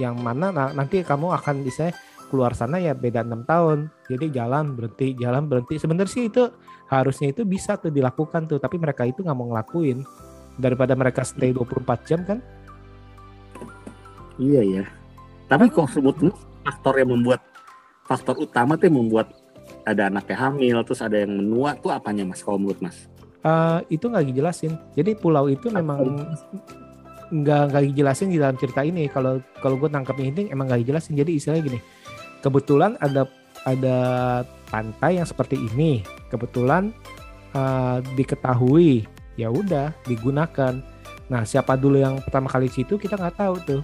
[0.00, 1.92] Yang mana na- nanti kamu akan bisa
[2.32, 3.92] keluar sana ya beda enam tahun.
[4.08, 5.76] Jadi jalan berhenti jalan berhenti.
[5.76, 6.48] Sebenarnya sih itu
[6.88, 10.00] harusnya itu bisa tuh dilakukan tuh tapi mereka itu nggak mau ngelakuin.
[10.56, 12.40] Daripada mereka stay 24 jam kan?
[14.40, 14.84] Iya ya.
[15.52, 16.32] Tapi kok sebutnya
[16.64, 17.44] faktor yang membuat
[18.08, 19.36] faktor utama tuh yang membuat
[19.84, 23.04] ada anaknya hamil terus ada yang menua tuh apanya mas kalau menurut mas?
[23.44, 24.80] Eh, itu nggak dijelasin.
[24.96, 26.24] Jadi pulau itu memang
[27.28, 29.12] nggak nggak dijelasin di dalam cerita ini.
[29.12, 31.20] Kalau kalau gue tangkapnya ini emang nggak dijelasin.
[31.20, 31.80] Jadi istilahnya gini
[32.40, 33.28] kebetulan ada
[33.68, 33.98] ada
[34.72, 36.00] pantai yang seperti ini.
[36.32, 36.96] Kebetulan
[37.52, 39.04] eh, diketahui
[39.36, 40.80] ya udah digunakan.
[41.28, 43.82] Nah siapa dulu yang pertama kali situ kita nggak tahu tuh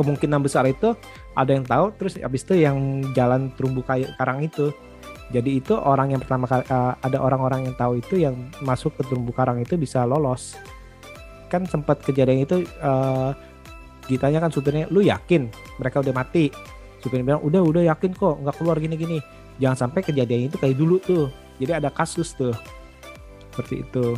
[0.00, 0.96] kemungkinan besar itu
[1.36, 4.72] ada yang tahu terus habis itu yang jalan terumbu karang itu.
[5.30, 8.34] Jadi itu orang yang pertama kali eh, ada orang-orang yang tahu itu yang
[8.64, 10.58] masuk ke terumbu karang itu bisa lolos.
[11.52, 13.30] Kan sempat kejadian itu eh,
[14.08, 15.52] ditanya kan supirnya lu yakin?
[15.78, 16.50] Mereka udah mati.
[16.98, 19.20] Supirnya bilang udah udah yakin kok nggak keluar gini-gini.
[19.60, 21.28] Jangan sampai kejadian itu kayak dulu tuh.
[21.60, 22.56] Jadi ada kasus tuh.
[23.52, 24.16] Seperti itu.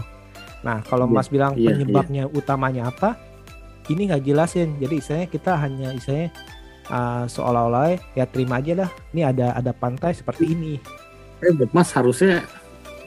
[0.63, 3.32] Nah kalau Iya, Mas bilang iya, penyebabnya utamanya apa
[3.93, 6.31] ini nggak jelasin jadi istilahnya kita hanya istilahnya
[6.89, 10.75] uh, seolah-olah ya terima aja dah ini ada ada pantai seperti ini
[11.43, 12.47] Eh, mas harusnya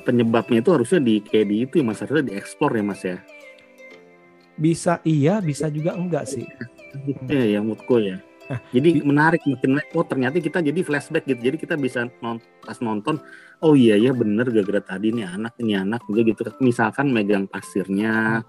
[0.03, 3.17] penyebabnya itu harusnya di kayak di itu ya mas harusnya dieksplor ya mas ya.
[4.55, 6.47] bisa iya bisa juga enggak sih
[7.27, 8.23] Iya ya menurutku ya.
[8.47, 9.91] Nah, jadi di- menarik makin naik.
[9.91, 11.41] Oh ternyata kita jadi flashback gitu.
[11.43, 13.19] Jadi kita bisa non, pas nonton.
[13.59, 16.41] Oh iya ya bener gara-gara tadi ini anak ini anak juga gitu.
[16.63, 18.39] Misalkan megang pasirnya.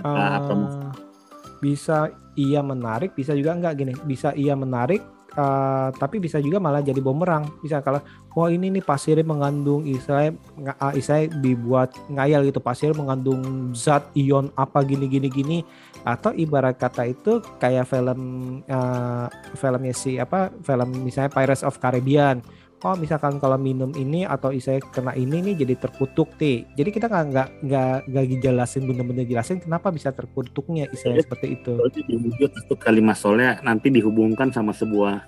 [0.00, 1.15] apa, apa Eh,
[1.58, 3.92] bisa iya menarik bisa juga enggak gini.
[4.04, 5.00] Bisa iya menarik
[5.36, 8.00] eh, tapi bisa juga malah jadi bumerang bisa kalau
[8.32, 14.04] wah ini nih pasirnya mengandung istilahnya nga- ah, istilahnya dibuat ngayal gitu pasir mengandung zat
[14.16, 15.58] ion apa gini gini gini.
[16.06, 18.20] Atau ibarat kata itu kayak film
[18.64, 19.26] eh,
[19.58, 22.44] filmnya si apa film misalnya Pirates of Caribbean
[22.86, 27.10] oh misalkan kalau minum ini atau saya kena ini nih jadi terkutuk ti jadi kita
[27.10, 31.26] nggak nggak nggak nggak dijelasin bener-bener jelasin kenapa bisa terkutuknya istilahnya Iya.
[31.26, 35.26] seperti itu Soalnya di wujud itu kalimat soalnya nanti dihubungkan sama sebuah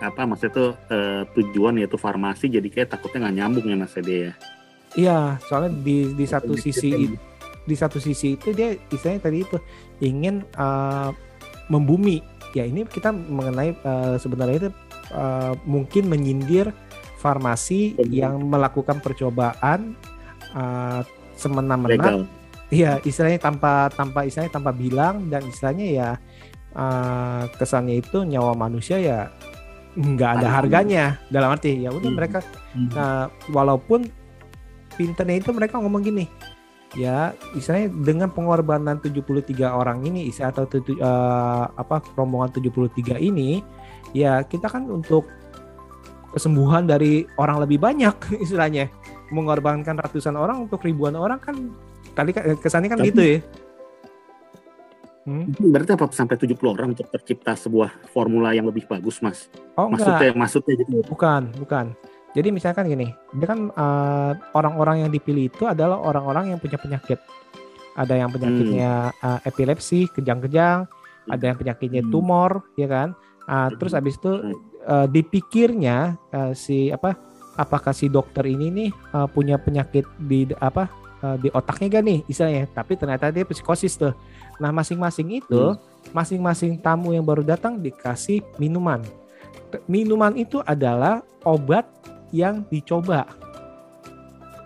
[0.00, 4.16] apa maksudnya tuh eh, tujuan yaitu farmasi jadi kayak takutnya nggak nyambung ya mas Ede
[4.16, 4.32] ya.
[4.96, 7.12] iya soalnya di di satu sisi
[7.66, 9.56] di satu sisi itu dia istilahnya tadi itu
[10.00, 11.10] ingin eh,
[11.68, 12.20] membumi
[12.52, 14.70] ya ini kita mengenai eh, sebenarnya itu
[15.12, 16.72] eh, mungkin menyindir
[17.26, 18.14] farmasi Betul.
[18.14, 19.98] yang melakukan percobaan
[20.54, 21.00] eh,
[21.34, 22.22] semena-mena.
[22.66, 26.10] Iya, istilahnya tanpa tanpa istilahnya tanpa bilang dan istilahnya ya
[26.74, 29.30] eh, kesannya itu nyawa manusia ya
[29.96, 32.18] nggak ada harganya dalam arti ya udah Hmm.
[32.20, 32.38] mereka
[32.76, 32.88] Hmm.
[32.92, 34.04] nah, walaupun
[35.00, 36.28] pinternya itu mereka ngomong gini
[36.92, 43.64] ya istilahnya dengan pengorbanan 73 orang ini istilah atau eh, apa rombongan 73 ini
[44.12, 45.24] ya kita kan untuk
[46.30, 48.88] kesembuhan dari orang lebih banyak istilahnya
[49.30, 51.54] mengorbankan ratusan orang untuk ribuan orang kan
[52.14, 53.38] tadi kan kesannya kan Tapi- gitu ya
[55.26, 55.50] Hmm?
[55.58, 59.50] Berarti apa sampai 70 orang untuk tercipta sebuah formula yang lebih bagus mas?
[59.74, 61.02] Oh enggak, Maksudnya maksudnya gitu.
[61.02, 61.86] bukan, bukan.
[62.30, 67.18] Jadi misalkan gini, dia kan eh, orang-orang yang dipilih itu adalah orang-orang yang punya penyakit.
[67.98, 70.86] Ada yang penyakitnya eh, epilepsi, kejang-kejang,
[71.26, 72.12] ada yang penyakitnya Hmm.
[72.14, 73.10] tumor, ya kan?
[73.50, 74.30] Ah, terus habis itu
[74.86, 75.02] Hmm.
[75.02, 77.18] eh, dipikirnya eh, si apa?
[77.56, 80.86] Apakah si dokter ini nih eh, punya penyakit di apa?
[81.16, 82.64] eh, di otaknya gak nih, istilahnya?
[82.70, 84.14] Tapi ternyata dia psikosis tuh.
[84.56, 85.74] Nah, masing-masing itu,
[86.12, 89.02] masing-masing tamu yang baru datang dikasih minuman.
[89.84, 91.84] Minuman itu adalah obat
[92.30, 93.26] yang dicoba,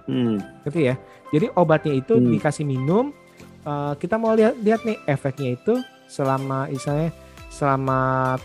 [0.06, 0.42] Hmm.
[0.66, 0.94] gitu ya.
[1.30, 2.30] Jadi obatnya itu Hmm.
[2.34, 3.14] dikasih minum.
[3.60, 5.76] eh, kita mau lihat lihat nih efeknya itu
[6.08, 7.12] selama misalnya
[7.52, 8.00] selama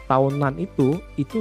[0.05, 1.39] tahunan itu itu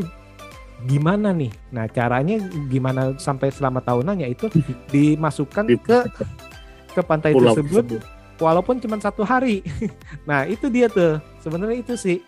[0.85, 1.53] gimana nih?
[1.73, 2.37] Nah caranya
[2.69, 4.49] gimana sampai selama tahunan yaitu
[4.93, 5.99] dimasukkan Di- ke
[6.95, 8.03] ke pantai Pulau tersebut tersebut.
[8.39, 9.65] walaupun cuma satu hari.
[10.29, 12.19] nah itu dia tuh sebenarnya itu sih.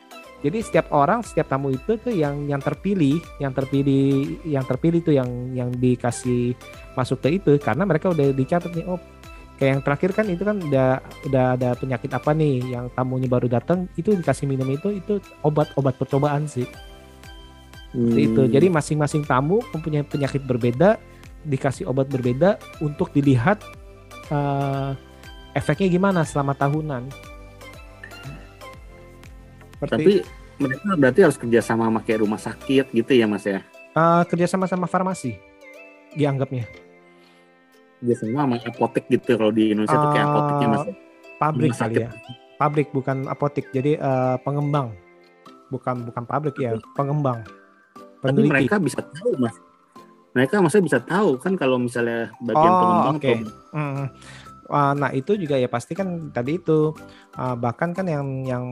[0.44, 5.16] Jadi setiap orang, setiap tamu itu tuh yang yang terpilih, yang terpilih, yang terpilih tuh
[5.16, 6.52] yang yang dikasih
[6.92, 8.84] masuk ke itu karena mereka udah dicatat nih.
[8.84, 9.00] Oh,
[9.56, 13.48] kayak yang terakhir kan itu kan udah udah ada penyakit apa nih yang tamunya baru
[13.48, 16.68] datang itu dikasih minum itu itu obat-obat percobaan sih.
[17.96, 18.42] Seperti itu.
[18.44, 18.52] Hmm.
[18.52, 21.00] Jadi masing-masing tamu mempunyai penyakit berbeda,
[21.48, 23.64] dikasih obat berbeda untuk dilihat
[24.28, 24.92] eh,
[25.56, 27.08] efeknya gimana selama tahunan.
[29.80, 30.12] Seperti Tapi
[30.60, 33.60] mereka berarti harus kerjasama sama kayak rumah sakit gitu ya mas ya?
[33.96, 35.36] eh, kerjasama sama farmasi
[36.16, 36.64] dianggapnya
[38.00, 40.84] Kerjasama sama apotek gitu kalau di Indonesia tuh kayak apoteknya mas.
[40.84, 40.94] ya?
[41.36, 42.02] pabrik Rumah kali sakit.
[42.04, 42.10] ya.
[42.56, 43.66] Pabrik bukan apotek.
[43.72, 44.96] Jadi eh, pengembang.
[45.68, 47.44] Bukan bukan pabrik ya, pengembang.
[48.30, 49.56] Tapi mereka bisa tahu mas.
[50.36, 53.24] Mereka maksudnya bisa tahu kan kalau misalnya bagian Oh, pengembang oke.
[53.24, 53.36] atau
[53.72, 54.06] Hmm.
[54.66, 56.90] Ah, nah itu juga ya pasti kan tadi itu
[57.38, 58.64] ah, bahkan kan yang yang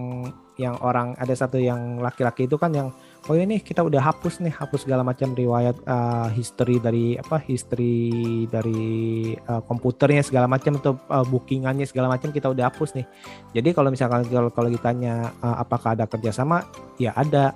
[0.54, 2.90] yang orang ada satu yang laki-laki itu kan yang
[3.26, 8.46] oh ini kita udah hapus nih hapus segala macam riwayat ah, history dari apa history
[8.50, 13.06] dari ah, komputernya segala macam atau ah, bookingannya segala macam kita udah hapus nih
[13.54, 16.66] jadi kalau misalkan kalau, kalau ditanya ah, apakah ada kerjasama
[16.98, 17.54] ya ada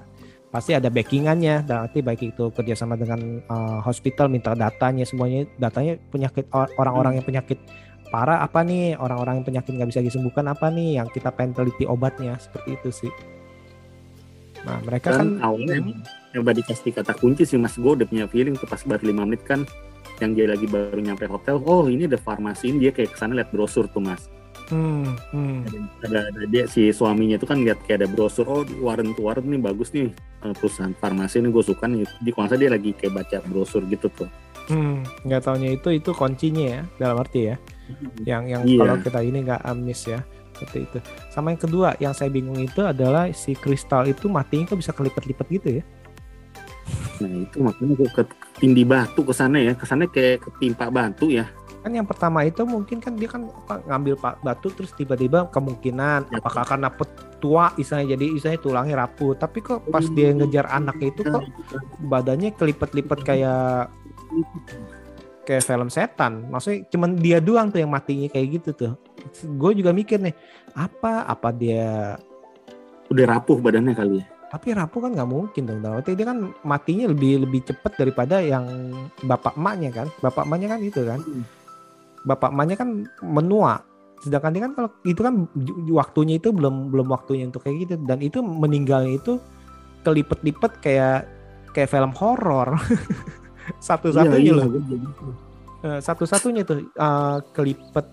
[0.48, 6.00] pasti ada backingannya dan arti baik itu kerjasama dengan ah, hospital minta datanya semuanya datanya
[6.08, 7.60] penyakit or- orang-orang yang penyakit
[8.08, 8.96] parah apa nih?
[8.96, 10.96] Orang-orang yang penyakit nggak bisa disembuhkan apa nih?
[10.96, 13.12] Yang kita pengen teliti obatnya seperti itu sih.
[14.64, 15.84] Nah mereka kan kan awalnya
[16.34, 17.76] udah dikasih kata kunci sih mas.
[17.76, 19.68] Gue udah punya feeling tuh pas baru lima menit kan
[20.18, 22.88] yang dia lagi baru nyampe hotel oh ini ada farmasi ini.
[22.88, 24.32] Dia kayak ke sana lihat brosur tuh mas
[24.68, 25.58] hmm, hmm,
[26.04, 28.44] ada, ada dia si suaminya itu kan lihat kayak ada brosur.
[28.48, 30.12] Oh Warren tuh Warren nih bagus nih.
[30.40, 32.06] Perusahaan farmasi ini gue suka nih.
[32.22, 34.30] Di salah dia lagi kayak baca brosur gitu tuh.
[34.68, 35.00] Hmm.
[35.24, 37.56] nggak taunya itu itu kuncinya ya dalam arti ya.
[38.28, 38.78] Yang yang Iya.
[38.84, 40.20] kalau kita ini nggak amis ya
[40.52, 40.98] seperti itu.
[41.32, 45.46] Sama yang kedua yang saya bingung itu adalah si kristal itu matinya kok bisa kelipet-lipet
[45.48, 45.82] gitu ya?
[47.24, 48.22] Nah itu makanya gue ke
[48.60, 49.72] tindih batu ke sana ya.
[49.72, 51.48] Ke sana kayak ketimpa batu ya
[51.78, 56.42] kan yang pertama itu mungkin kan dia kan apa, ngambil batu terus tiba-tiba kemungkinan Ya.
[56.42, 56.90] apakah karena
[57.38, 58.18] tua istilahnya.
[58.18, 59.38] Jadi istilahnya tulangnya rapuh.
[59.38, 61.44] Tapi kok pas dia ngejar anaknya itu kok
[62.02, 63.90] badannya kelipet-lipet kayak
[65.46, 66.50] kayak film setan.
[66.50, 68.92] Maksudnya cuman dia doang tuh yang matinya kayak gitu tuh.
[69.56, 70.34] Gue juga mikir nih
[70.76, 72.18] apa apa dia
[73.08, 74.26] udah rapuh badannya kali ya?
[74.48, 78.40] Tapi rapuh kan nggak mungkin dong dalam arti dia kan matinya lebih lebih cepat daripada
[78.40, 78.92] yang
[79.24, 80.08] bapak emaknya kan.
[80.24, 81.20] Bapak emaknya kan itu kan.
[81.20, 81.44] Hmm.
[82.24, 82.88] Bapak emaknya kan
[83.22, 83.82] menua.
[84.18, 85.46] Sedangkan dia kan kalau itu kan
[85.92, 87.94] waktunya itu belum belum waktunya untuk kayak gitu.
[88.02, 89.38] Dan itu meninggalnya itu
[90.02, 91.28] kelipet-lipet kayak
[91.76, 92.78] kayak film horor.
[93.86, 95.46] Satu-satunya Iya, iya, loh.
[95.78, 98.06] Eh, satu-satunya tuh eh, kelipet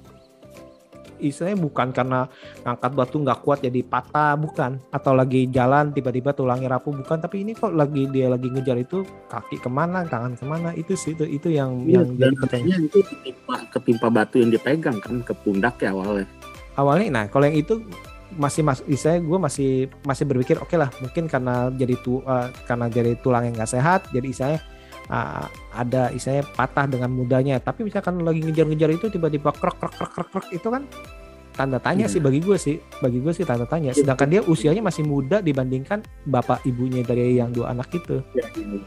[1.29, 2.27] istilahnya bukan karena
[2.61, 4.77] ngangkat batu nggak kuat jadi patah bukan.
[4.89, 7.17] Atau lagi jalan tiba-tiba tulangnya rapuh bukan.
[7.17, 10.93] Tapi ini kok lagi dia lagi ngejar itu kaki ke mana tangan ke mana itu
[10.93, 12.71] sih itu itu yang Iya, yang dan jadi pertanyaan.
[12.71, 16.25] katanya itu ketimpa, ketimpa batu yang dipegang kan ke pundak ya awalnya.
[16.75, 17.79] awalnya nah kalau yang itu
[18.35, 19.71] masih mas saya gue masih
[20.03, 24.11] masih berpikir oke lah mungkin karena jadi tu eh, karena jadi tulang yang nggak sehat
[24.11, 24.59] jadi istilahnya
[25.07, 30.11] ah, ada istilahnya patah dengan mudahnya tapi misalkan lagi ngejar-ngejar itu tiba-tiba krek krek krek
[30.11, 30.83] krek krek itu kan
[31.51, 32.11] tanda tanya Iya.
[32.11, 35.99] sih bagi gue sih bagi gue sih tanda tanya sedangkan dia usianya masih muda dibandingkan
[36.23, 38.83] bapak ibunya dari yang dua anak itu Ya, iya.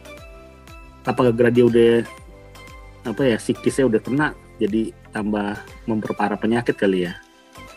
[1.03, 2.05] Apa gara dia udah
[3.03, 4.27] apa ya psikisnya udah kena
[4.59, 5.57] jadi tambah
[5.87, 7.17] memperparah penyakit kali ya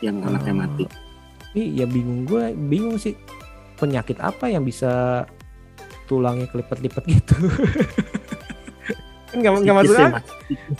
[0.01, 0.59] yang anaknya Oh.
[0.59, 0.85] mati.
[1.53, 3.15] Iya bingung gue bingung sih
[3.77, 5.23] penyakit apa yang bisa
[6.03, 7.35] tulangnya kelipet-lipet gitu
[9.35, 10.21] nggak nggak masuk akal.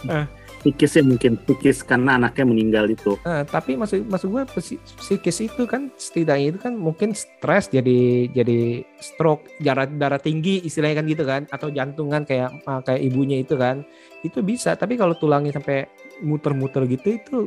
[0.10, 0.28] Ah.
[0.62, 3.18] Psikisnya mungkin psikis karena anaknya meninggal itu.
[3.26, 8.30] Nah, tapi maksud maksud gue psi- psikis itu kan setidaknya itu kan mungkin stres jadi
[8.30, 13.42] jadi stroke darah darah tinggi istilahnya kan gitu kan atau jantungan kayak ah, kayak ibunya
[13.42, 13.82] itu kan
[14.22, 15.90] itu bisa tapi kalau tulangnya sampai
[16.22, 17.40] muter-muter gitu itu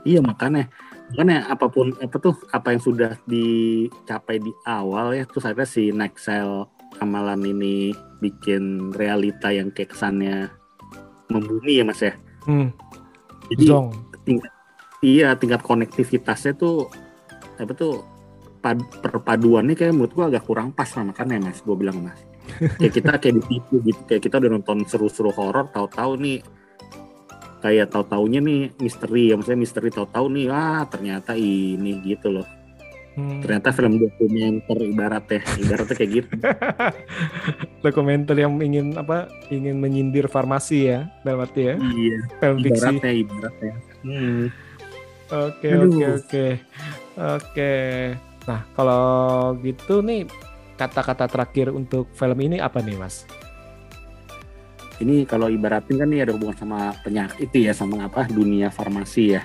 [0.00, 0.66] Iya makanya
[1.12, 5.90] makanya apa pun apa tuh apa yang sudah dicapai di awal ya terus akhirnya si
[5.90, 6.66] Nexel
[6.98, 10.50] amalan ini bikin realita yang kayak kesannya
[11.30, 12.12] membumi ya mas ya.
[12.50, 12.68] hmm,
[13.54, 13.88] Jadi zong.
[15.00, 16.90] iya tingkat konektivitasnya tuh
[17.56, 18.02] apa tuh
[18.58, 22.18] pad- perpaduannya kayak menurut gua agak kurang pas lah makanya mas gua bilang mas.
[22.82, 26.42] Kayak kita kayak ditipu gitu kayak kita udah nonton seru-seru horor tahu-tahu nih
[27.62, 32.46] kayak tahu-taunya nih misteri ya maksudnya misteri tahu-tahu nih ah ternyata ini gitu loh
[33.18, 33.42] Hmm.
[33.42, 36.32] ternyata film dokumenter ibaratnya ibaratnya kayak gitu
[37.84, 43.12] dokumenter yang ingin apa ingin menyindir farmasi ya dalam arti ya iya film fiksi ibaratnya
[43.12, 43.72] ibaratnya
[44.06, 44.44] hmm.
[45.30, 46.46] Oke oke oke
[47.22, 47.74] oke.
[48.50, 49.06] Nah kalau
[49.62, 50.26] gitu nih
[50.74, 53.22] kata-kata terakhir untuk film ini apa nih mas?
[55.00, 59.40] ini kalau ibaratin kan ini ada hubungan sama penyakit itu ya sama apa dunia farmasi
[59.40, 59.42] ya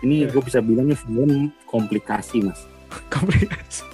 [0.00, 0.32] ini Iya.
[0.32, 2.66] gue bisa bilangnya film komplikasi mas.
[3.14, 3.86] Komplikasi.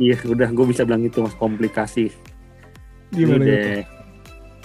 [0.00, 2.08] iya udah gue bisa bilang itu mas komplikasi.
[3.12, 3.52] Gimana Ini gitu?
[3.52, 3.82] deh.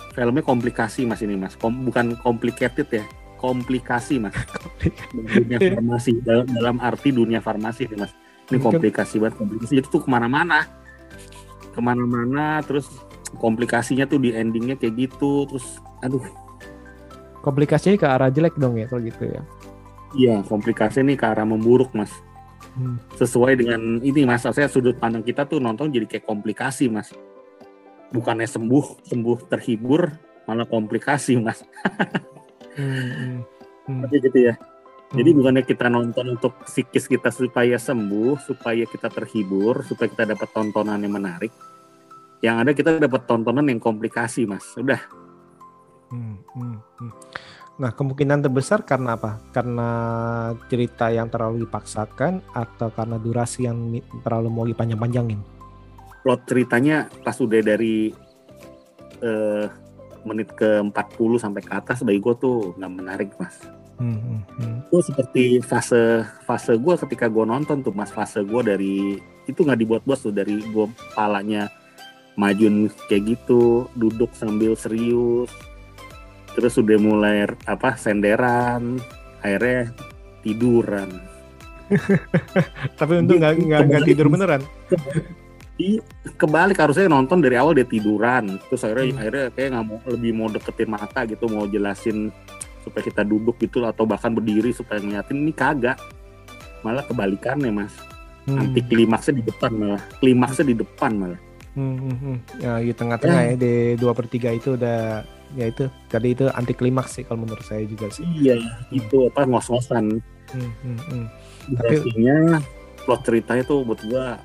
[0.09, 1.53] filmnya komplikasi mas ini mas.
[1.53, 3.03] Kom- bukan complicated ya
[3.37, 4.33] komplikasi mas.
[5.13, 8.11] Dunia farmasi dalam, dalam arti dunia farmasi nih mas.
[8.49, 9.73] Ini komplikasi banget komplikasi.
[9.77, 10.65] Itu tuh ke mana-mana.
[11.75, 12.89] Ke mana-mana terus
[13.37, 16.23] komplikasinya tuh di endingnya kayak gitu terus aduh.
[17.39, 19.43] Komplikasinya ke arah jelek dong ya kalau gitu ya.
[20.17, 22.09] iya komplikasi nih ke arah memburuk mas
[22.78, 23.01] Hmm.
[23.17, 27.11] sesuai dengan ini mas saya sudut pandang kita tuh nonton jadi kayak komplikasi mas
[28.13, 30.05] bukannya sembuh sembuh terhibur
[30.45, 31.65] malah komplikasi mas
[32.80, 33.39] Hmm, hmm,
[33.91, 34.55] hmm, Tapi gitu ya
[35.09, 35.38] Jadi hmm.
[35.41, 41.01] bukannya kita nonton untuk psikis kita supaya sembuh, supaya kita terhibur, supaya kita dapat tontonan
[41.01, 41.49] yang menarik.
[42.45, 44.61] Yang ada kita dapat tontonan yang komplikasi, Mas.
[44.78, 45.01] Udah.
[46.13, 47.11] Hmm, hmm, hmm.
[47.80, 49.39] Nah kemungkinan terbesar karena apa?
[49.55, 49.89] Karena
[50.67, 55.39] cerita yang terlalu dipaksakan atau karena durasi yang terlalu mau dipanjang-panjangin?
[56.19, 58.11] Plot ceritanya pas udah dari
[59.23, 59.65] eh,
[60.27, 60.91] menit ke 40
[61.39, 63.55] sampai ke atas bagi gue tuh nggak menarik, Mas.
[63.95, 64.77] Hmm, hmm, hmm.
[64.91, 68.11] Itu seperti fase fase gue ketika gue nonton tuh, Mas.
[68.11, 69.15] Fase gue dari
[69.47, 71.71] itu nggak dibuat-buat tuh dari gue palanya
[72.36, 75.51] majuin kayak gitu, duduk sambil serius,
[76.55, 78.97] terus udah mulai apa senderan,
[79.41, 79.93] akhirnya
[80.41, 81.09] tiduran.
[82.99, 84.61] Tapi untung nggak nggak nggak tidur beneran.
[85.79, 86.03] Iya,
[86.35, 89.19] kebalik harusnya nonton dari awal dia tiduran, terus akhirnya Hmm.
[89.23, 92.35] akhirnya kayak nggak mau lebih mau deketin mata gitu, mau jelasin
[92.83, 95.95] supaya kita duduk gitu atau bahkan berdiri supaya ngeliatin ini kagak,
[96.83, 97.95] malah kebalikannya mas,
[98.43, 98.59] Hmm.
[98.59, 101.39] anti klimaksnya di depan malah, klimaksnya di depan malah.
[101.79, 102.37] Hmm, hmm, hmm.
[102.59, 105.23] Ya di tengah-tengah ya di dua per tiga itu udah
[105.53, 108.25] ya itu tadi itu anti klimaks sih kalau menurut saya juga sih.
[108.37, 108.57] Iya,
[108.89, 110.21] itu apa ngos-ngosan.
[110.49, 111.25] Hmm, hmm, hmm.
[111.75, 112.37] Tapi- Durasinya,
[113.03, 114.37] plot ceritanya tuh buat gua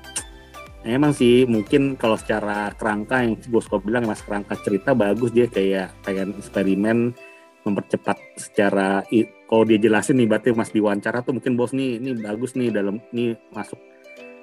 [0.81, 5.49] emang sih mungkin kalau secara kerangka yang gue suka bilang mas kerangka cerita bagus dia
[5.49, 7.09] kayak pengen eksperimen
[7.65, 12.13] mempercepat secara i- kalau dia jelasin nih berarti mas diwawancara tuh mungkin bos nih ini
[12.21, 13.81] bagus nih dalam ini masuk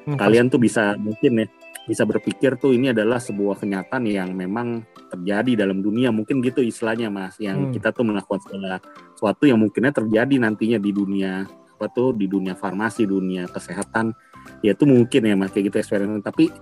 [0.03, 1.47] Hmm, kalian tuh bisa mungkin ya
[1.83, 7.11] bisa berpikir tuh ini adalah sebuah kenyataan yang memang terjadi dalam dunia mungkin gitu istilahnya
[7.11, 7.73] mas yang Hmm.
[7.75, 8.79] kita tuh melakukan segala
[9.19, 11.43] sesuatu yang mungkinnya terjadi nantinya di dunia
[11.75, 14.15] apa tuh di dunia farmasi dunia kesehatan
[14.63, 16.55] ya itu mungkin ya mas kayak gitu eksperimen tapi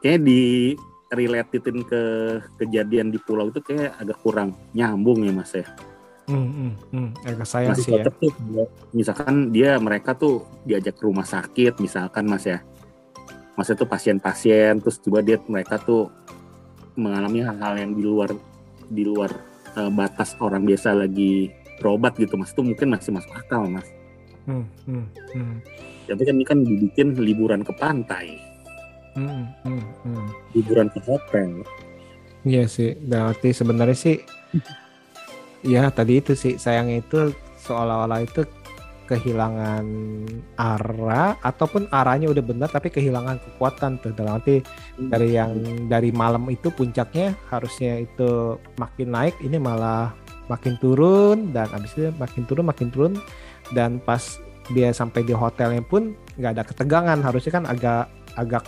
[0.00, 0.72] kayak di
[1.12, 2.02] relatein ke
[2.58, 5.68] kejadian di pulau itu kayak agak kurang nyambung ya mas ya.
[6.24, 7.08] Hmm, hmm, hmm.
[7.28, 8.08] Agak sayang Masih sih ya.
[8.08, 8.32] tuh
[8.96, 12.64] misalkan dia mereka tuh diajak ke rumah sakit misalkan mas ya.
[13.54, 16.10] Mas itu pasien-pasien terus juga dia mereka tuh
[16.98, 18.30] mengalami hal-hal yang di luar
[18.90, 19.30] di luar
[19.78, 23.86] eh, batas orang biasa lagi berobat gitu mas itu mungkin masih masuk akal mas.
[24.44, 25.56] Hmm, hmm, hmm.
[26.04, 28.36] Tapi kan ini kan dibikin liburan ke pantai,
[29.14, 30.26] Hmm, hmm, hmm.
[30.52, 31.62] liburan ke hotel.
[32.44, 34.20] Iya sih, berarti sebenarnya sih,
[35.72, 37.32] ya tadi itu sih sayangnya itu
[37.64, 38.44] seolah-olah itu
[39.04, 39.84] kehilangan
[40.56, 44.12] arah ataupun arahnya udah benar tapi kehilangan kekuatan tuh.
[44.16, 44.64] Dalam arti
[44.96, 45.52] dari yang
[45.88, 50.16] dari malam itu puncaknya harusnya itu makin naik ini malah
[50.48, 53.12] makin turun dan abis itu makin turun makin turun.
[53.72, 54.40] Dan pas
[54.72, 58.08] dia sampai di hotelnya pun nggak ada ketegangan harusnya kan agak
[58.40, 58.64] agak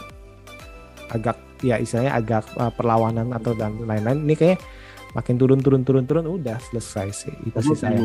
[1.12, 4.24] agak ya istilahnya agak uh, perlawanan atau dan lain-lain.
[4.28, 4.58] Ini kayak
[5.16, 7.34] makin turun turun turun turun udah selesai sih.
[7.48, 7.96] Itu sih saya.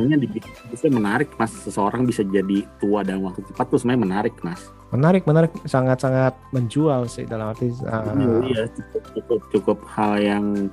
[0.71, 1.51] bisa menarik mas.
[1.51, 4.71] Seseorang bisa jadi tua dalam waktu cepat tuh sebenarnya menarik mas.
[4.95, 5.51] menarik menarik.
[5.67, 8.15] Sangat sangat menjual sih dalam arti uh,
[8.47, 10.71] Iya cukup, cukup cukup hal yang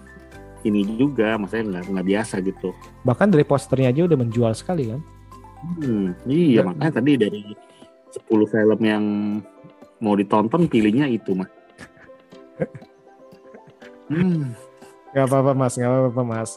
[0.63, 2.75] ini juga maksudnya nggak nggak biasa gitu.
[3.07, 5.01] bahkan dari posternya aja udah menjual sekali kan?
[5.59, 6.63] Hmm, iya.
[6.63, 7.43] Dan- makanya tadi dari
[8.15, 9.05] 10 film yang
[9.99, 11.51] mau ditonton pilihnya itu mas.
[14.09, 14.57] Hmm,
[15.19, 16.51] Gak apa-apa mas, gak apa-apa mas,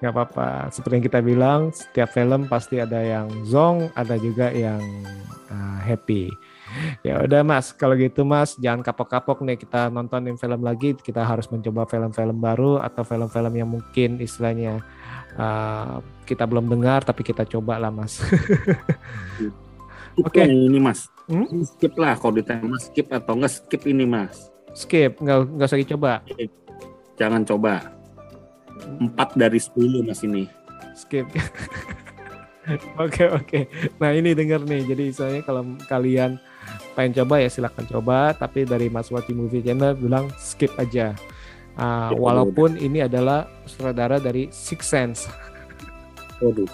[0.00, 0.48] gak apa-apa.
[0.72, 4.80] Seperti yang kita bilang, setiap film pasti ada yang zong, ada juga yang
[5.52, 6.32] uh, happy.
[7.04, 10.96] Ya udah mas, kalau gitu mas, jangan kapok-kapok nih kita nontonin film lagi.
[10.96, 14.80] Kita harus mencoba film-film baru atau film-film yang mungkin istilahnya
[15.36, 18.16] uh, kita belum dengar, tapi kita coba lah mas.
[20.24, 20.40] Oke.
[20.40, 21.12] yang ini mas.
[21.28, 21.44] Hmm?
[21.68, 24.48] Skip lah kalau ditanya skip atau enggak skip ini mas.
[24.72, 26.12] Skip, nggak nggak usah dicoba.
[27.20, 27.95] Jangan coba.
[29.00, 30.44] 4 dari 10 mas ini.
[30.94, 31.28] skip.
[32.98, 33.60] Oke oke.
[34.02, 34.82] Nah ini denger nih.
[34.90, 36.34] Jadi misalnya kalau kalian
[36.98, 38.34] pengen coba ya silahkan coba.
[38.34, 41.14] Tapi dari Mas Wati Movie Channel bilang skip aja.
[42.10, 45.20] Skip aja walaupun ini adalah sutradara dari Six Sense.
[46.42, 46.66] Waduh.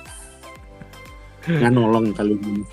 [1.45, 2.65] Nggak nolong kali ini.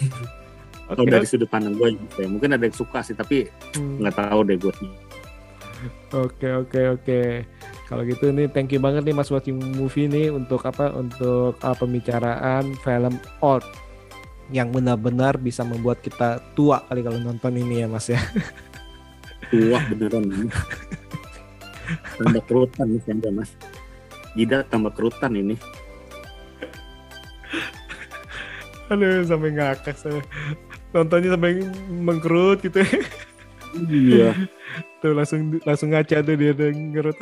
[0.88, 1.12] Kalau Oke.
[1.12, 2.28] dari sudut pandang gue gitu ya.
[2.32, 3.46] Mungkin ada yang suka sih tapi
[3.76, 4.74] Hmm, nggak tahu deh gue.
[6.10, 7.20] Oke oke oke.
[7.90, 11.74] Kalau gitu nih thank you banget nih Mas Watching Movie nih untuk apa untuk uh,
[11.74, 13.66] pembicaraan film old
[14.54, 18.22] yang benar-benar bisa membuat kita tua kali kalau nonton ini ya Mas ya.
[19.50, 20.46] Tua beneran ini.
[22.22, 23.50] tambah kerutan nih saya mas.
[24.38, 25.58] Jidat tambah kerutan ini.
[28.94, 30.22] Aduh sampai ngakak saya.
[30.94, 32.86] Nontonnya sampai mengkerut gitu.
[33.90, 34.34] Iya.
[34.98, 37.18] tuh langsung langsung ngaca tuh dia ngerut.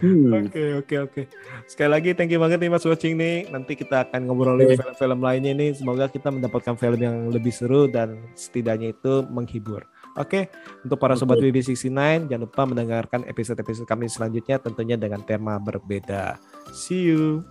[0.00, 0.44] Hmm.
[0.44, 1.22] Oke oke oke.
[1.64, 3.48] Sekali lagi thank you banget nih Mas Watching nih.
[3.48, 4.76] Nanti kita akan ngobrolin Oke.
[4.76, 5.70] film-film lainnya nih.
[5.72, 9.88] Semoga kita mendapatkan film yang lebih seru dan setidaknya itu menghibur.
[10.18, 10.50] Oke,
[10.82, 11.48] untuk para sobat Oke.
[11.48, 16.36] BB69 jangan lupa mendengarkan episode-episode kami selanjutnya tentunya dengan tema berbeda.
[16.74, 17.46] See you.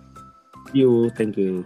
[0.76, 1.64] You, thank you.